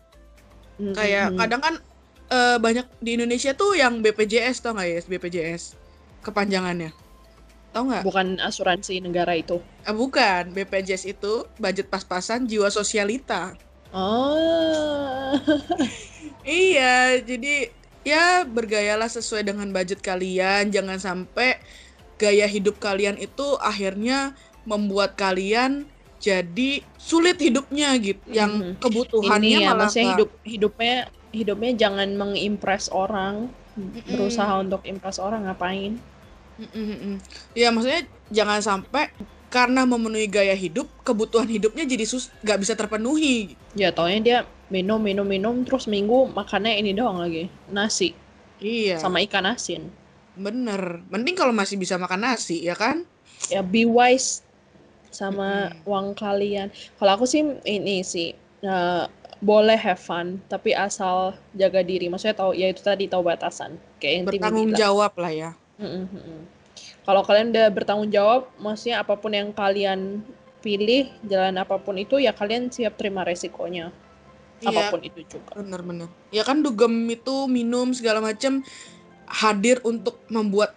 Kayak 0.77 1.33
kadang 1.40 1.61
kan 1.64 1.74
eh, 2.30 2.56
banyak 2.60 2.87
di 3.00 3.16
Indonesia 3.16 3.52
tuh 3.52 3.76
yang 3.76 4.00
BPJS 4.00 4.62
tau 4.62 4.72
nggak 4.76 4.88
Yes? 4.88 5.06
BPJS 5.08 5.62
kepanjangannya. 6.24 6.90
Tahu 7.74 7.84
nggak? 7.90 8.02
bukan 8.06 8.38
asuransi 8.38 9.02
negara 9.02 9.34
itu. 9.34 9.58
Ah, 9.82 9.90
bukan, 9.90 10.54
BPJS 10.54 11.10
itu 11.10 11.42
budget 11.58 11.90
pas-pasan 11.90 12.46
jiwa 12.46 12.70
sosialita. 12.70 13.58
Oh. 13.90 15.34
Iya, 16.44 17.24
jadi 17.24 17.72
ya 18.04 18.44
bergayalah 18.44 19.08
sesuai 19.08 19.48
dengan 19.48 19.64
budget 19.72 20.04
kalian, 20.04 20.68
jangan 20.68 21.00
sampai 21.00 21.56
gaya 22.20 22.44
hidup 22.44 22.76
kalian 22.76 23.16
itu 23.16 23.56
akhirnya 23.64 24.37
membuat 24.68 25.16
kalian 25.16 25.88
jadi 26.20 26.84
sulit 27.00 27.40
hidupnya 27.40 27.96
gitu. 27.96 28.20
Yang 28.28 28.52
Mhm. 28.60 28.74
kebutuhannya 28.76 29.56
ini 29.56 29.64
ya 29.64 29.72
malah 29.72 29.88
hidup 29.88 30.30
hidupnya 30.44 31.08
hidupnya 31.38 31.70
jangan 31.83 32.09
mengimpress 32.20 32.85
orang 33.03 33.35
berusaha 34.12 34.53
untuk 34.64 34.81
impress 34.92 35.18
orang 35.27 35.42
ngapain 35.47 35.92
Mm, 36.55 36.70
mm, 36.70 36.97
mm. 37.03 37.16
Ya 37.59 37.68
maksudnya 37.75 38.07
jangan 38.31 38.62
sampai 38.62 39.11
karena 39.51 39.83
memenuhi 39.87 40.27
gaya 40.31 40.55
hidup, 40.55 40.87
kebutuhan 41.03 41.51
hidupnya 41.51 41.83
jadi 41.87 42.07
sus 42.07 42.31
nggak 42.47 42.59
bisa 42.62 42.75
terpenuhi. 42.79 43.59
ya 43.81 43.88
taunya 43.97 44.20
dia 44.27 44.38
minum 44.75 45.01
minum 45.09 45.27
minum 45.35 45.55
terus 45.66 45.85
minggu 45.94 46.18
makannya 46.38 46.73
ini 46.81 46.90
doang 46.99 47.18
lagi 47.23 47.44
nasi 47.77 48.09
Iya. 48.61 48.99
sama 49.03 49.18
ikan 49.27 49.47
asin 49.55 49.83
Bener. 50.44 50.83
Mending 51.12 51.37
kalau 51.40 51.55
masih 51.55 51.77
bisa 51.83 51.94
makan 51.99 52.20
nasi, 52.27 52.57
ya 52.68 52.75
kan? 52.83 52.97
Ya 53.53 53.61
be 53.62 53.83
wise 53.99 54.31
sama 55.20 55.51
Mm-mm. 55.51 55.85
uang 55.90 56.09
kalian. 56.23 56.68
Kalau 56.99 57.12
aku 57.16 57.27
sih 57.33 57.42
ini 57.77 57.97
sih 58.12 58.29
eh, 58.64 59.05
boleh 59.44 59.76
have 59.76 60.00
fun, 60.00 60.40
tapi 60.48 60.72
asal 60.72 61.37
jaga 61.52 61.85
diri. 61.85 62.09
Maksudnya 62.09 62.33
tahu 62.33 62.57
ya 62.57 62.72
itu 62.72 62.80
tadi 62.80 63.04
tahu 63.04 63.20
batasan. 63.28 63.76
Kayak 64.00 64.12
yang 64.16 64.24
Bertanggung 64.24 64.72
jawab 64.72 65.12
lah 65.20 65.33
ya. 65.33 65.50
Mm-mm, 65.76 66.09
mm-mm. 66.09 66.40
Kalau 67.04 67.20
kalian 67.20 67.52
udah 67.52 67.68
bertanggung 67.68 68.09
jawab, 68.09 68.48
maksudnya 68.57 69.04
apa 69.04 69.20
pun 69.20 69.37
yang 69.37 69.52
kalian 69.52 70.24
pilih, 70.64 71.12
jalan 71.28 71.61
apa 71.61 71.76
pun 71.76 72.00
itu 72.00 72.16
ya 72.16 72.33
kalian 72.33 72.72
siap 72.72 72.96
terima 72.96 73.20
resikonya. 73.20 73.92
Iya, 74.64 74.88
Apa 74.88 74.96
pun 74.96 75.00
itu 75.04 75.20
juga. 75.28 75.52
bener-bener. 75.61 76.09
Ya 76.33 76.40
kan 76.40 76.64
dugem 76.64 77.04
itu 77.12 77.44
minum 77.44 77.92
segala 77.92 78.24
macam 78.24 78.64
hadir 79.28 79.85
untuk 79.85 80.24
membuat 80.33 80.72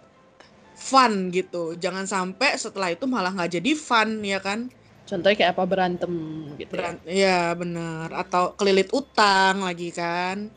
fun 0.76 1.32
gitu. 1.32 1.72
Jangan 1.80 2.04
sampai 2.04 2.60
setelah 2.60 2.92
itu 2.92 3.08
malah 3.08 3.32
nggak 3.32 3.56
jadi 3.56 3.72
fun, 3.72 4.20
ya 4.20 4.44
kan? 4.44 4.68
Contohnya 5.08 5.36
kayak 5.40 5.52
apa 5.56 5.64
berantem 5.64 6.12
gitu 6.60 6.76
ya. 6.76 6.92
Beran- 6.92 7.04
ya 7.08 7.40
bener. 7.56 8.08
Atau 8.12 8.52
kelilit 8.60 8.92
utang 8.92 9.64
lagi 9.64 9.88
kan? 9.88 10.52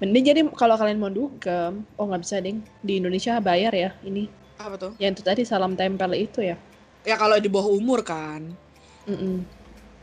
Mending 0.00 0.24
jadi 0.28 0.40
kalau 0.52 0.76
kalian 0.76 1.00
mau 1.00 1.08
dugem, 1.08 1.84
oh 1.96 2.04
nggak 2.04 2.20
bisa 2.20 2.36
ding. 2.44 2.60
Di 2.84 3.00
Indonesia 3.00 3.40
bayar 3.40 3.72
ya 3.72 3.90
ini. 4.04 4.28
Apa 4.60 4.76
tuh? 4.76 4.92
Yang 5.00 5.20
itu 5.20 5.22
tadi 5.24 5.42
salam 5.48 5.72
tempel 5.72 6.12
itu 6.12 6.44
ya. 6.44 6.60
Ya 7.08 7.16
kalau 7.16 7.40
di 7.40 7.48
bawah 7.48 7.72
umur 7.72 8.04
kan. 8.04 8.44
Mm-mm. 9.08 9.40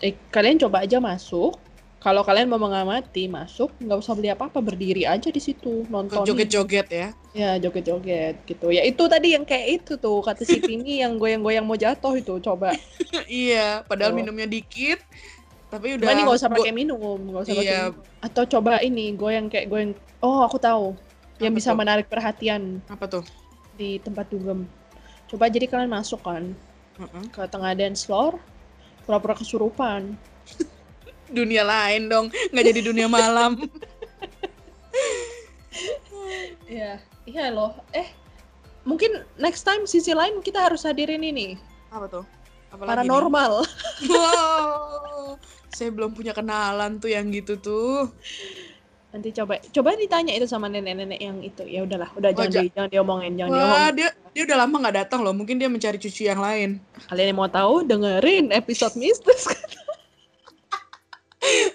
Eh, 0.01 0.17
kalian 0.33 0.57
coba 0.57 0.81
aja 0.81 0.97
masuk. 0.97 1.61
Kalau 2.05 2.21
kalian 2.21 2.45
mau 2.45 2.61
mengamati, 2.61 3.25
masuk, 3.25 3.73
nggak 3.81 3.97
usah 3.97 4.13
beli 4.13 4.29
apa-apa, 4.29 4.61
berdiri 4.61 5.09
aja 5.09 5.33
di 5.33 5.41
situ, 5.41 5.89
nonton. 5.89 6.21
Joget-joget 6.21 6.85
ya. 6.85 7.07
Ya, 7.33 7.57
joget-joget 7.57 8.45
gitu. 8.45 8.69
Ya 8.69 8.85
itu 8.85 9.01
tadi 9.09 9.33
yang 9.33 9.41
kayak 9.41 9.81
itu 9.81 9.97
tuh, 9.97 10.21
kata 10.21 10.45
si 10.45 10.61
Timi 10.69 11.01
yang 11.01 11.17
goyang-goyang 11.17 11.65
mau 11.65 11.73
jatuh 11.73 12.13
itu, 12.13 12.37
coba. 12.45 12.77
iya, 13.25 13.81
padahal 13.89 14.13
Oh. 14.13 14.17
minumnya 14.21 14.45
dikit. 14.45 15.01
Tapi 15.73 15.97
udah 15.97 16.05
Cuma 16.05 16.13
ini 16.13 16.21
nggak 16.29 16.37
usah 16.37 16.51
pakai 16.53 16.73
minum, 16.77 17.17
nggak 17.25 17.41
usah 17.41 17.53
pakai 17.57 17.65
Iya. 17.73 17.81
minum. 17.89 18.05
Atau 18.21 18.43
coba 18.45 18.71
ini, 18.85 19.05
goyang 19.17 19.49
kayak 19.49 19.65
goyang. 19.65 19.91
Oh, 20.21 20.45
aku 20.45 20.61
tahu. 20.61 20.93
Yang 21.41 21.51
Apa 21.51 21.57
bisa 21.57 21.69
tuh? 21.73 21.77
menarik 21.81 22.05
perhatian 22.05 22.61
apa 22.85 23.05
tuh? 23.09 23.25
di 23.73 23.97
tempat 23.97 24.29
dugem. 24.29 24.69
Coba 25.25 25.49
jadi 25.49 25.65
kalian 25.65 25.89
masuk 25.89 26.21
kan 26.21 26.53
Heeh. 27.01 27.23
ke 27.33 27.43
tengah 27.49 27.73
dance 27.73 28.05
floor, 28.05 28.37
pura-pura 29.03 29.33
kesurupan. 29.33 30.15
Dunia 31.27 31.63
lain 31.65 32.07
dong, 32.07 32.25
nggak 32.53 32.65
jadi 32.69 32.81
dunia 32.85 33.07
malam. 33.07 33.57
Iya, 36.65 37.01
iya 37.29 37.45
loh. 37.49 37.73
Eh, 37.91 38.07
mungkin 38.85 39.25
next 39.37 39.65
time 39.65 39.85
sisi 39.85 40.13
lain 40.13 40.39
kita 40.41 40.61
harus 40.61 40.85
hadirin 40.85 41.25
ini 41.25 41.57
apa 41.89 42.05
tuh? 42.07 42.25
Apa 42.69 42.81
lagi 42.83 42.85
nih? 42.85 42.89
paranormal. 42.91 43.51
Wow, 44.11 45.39
saya 45.71 45.89
belum 45.91 46.11
punya 46.11 46.35
kenalan 46.35 46.99
tuh 46.99 47.09
yang 47.09 47.31
gitu 47.31 47.55
tuh. 47.57 48.11
Nanti 49.15 49.31
coba 49.31 49.63
coba 49.71 49.95
ditanya 49.95 50.35
itu 50.35 50.43
sama 50.43 50.67
nenek-nenek 50.67 51.19
yang 51.23 51.39
itu. 51.39 51.63
Ya 51.63 51.87
udahlah, 51.87 52.11
udah 52.19 52.35
jangan 52.35 52.51
ja- 52.51 52.63
di, 52.63 52.67
jangan 52.75 52.89
diomongin, 52.91 53.31
jangan 53.39 53.51
Wah, 53.55 53.63
diomongin. 53.63 53.93
dia 53.95 54.09
dia 54.35 54.43
udah 54.43 54.57
lama 54.59 54.75
nggak 54.83 54.95
datang 55.07 55.19
loh. 55.23 55.31
Mungkin 55.31 55.55
dia 55.55 55.71
mencari 55.71 55.95
cucu 55.95 56.27
yang 56.27 56.43
lain. 56.43 56.83
Kalian 57.07 57.31
yang 57.31 57.39
mau 57.39 57.47
tahu 57.47 57.87
dengerin 57.87 58.51
episode 58.51 58.91
mistis. 58.99 59.47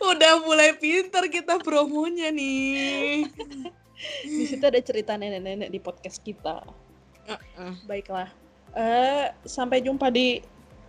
Udah 0.02 0.40
mulai 0.40 0.74
pinter 0.74 1.26
kita 1.26 1.59
promonya 1.59 2.30
nih. 2.30 3.26
di 4.24 4.44
situ 4.46 4.64
ada 4.64 4.80
cerita 4.80 5.12
nenek-nenek 5.14 5.68
di 5.68 5.76
podcast 5.76 6.18
kita. 6.18 6.64
Heeh. 7.26 7.72
Baiklah. 7.85 8.33
Eh 8.72 9.28
sampai 9.42 9.80
jumpa 9.80 10.09
di 10.09 10.40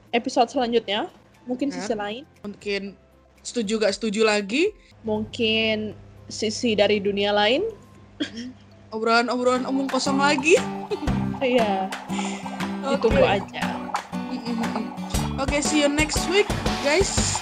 episode 0.10 0.48
selanjutnya. 0.48 1.12
Mungkin 1.44 1.68
Ya. 1.68 1.76
sisi 1.76 1.94
lain, 1.94 2.24
Mungkin 2.42 2.94
setuju 3.42 3.80
gak 3.80 3.98
setuju 3.98 4.22
lagi. 4.22 4.70
mungkin 5.02 5.98
sisi 6.28 6.78
dari 6.78 7.02
dunia 7.02 7.34
lain. 7.34 7.66
Obrolan-obrolan 8.94 9.66
omong 9.66 9.88
kosong 9.88 10.18
lagi. 10.18 10.56
Iya, 11.42 11.90
Oke. 12.86 13.10
ditunggu 13.10 13.26
aja. 13.26 13.66
Oke, 15.42 15.58
see 15.58 15.82
you 15.82 15.90
next 15.90 16.22
week, 16.30 16.46
guys. 16.86 17.42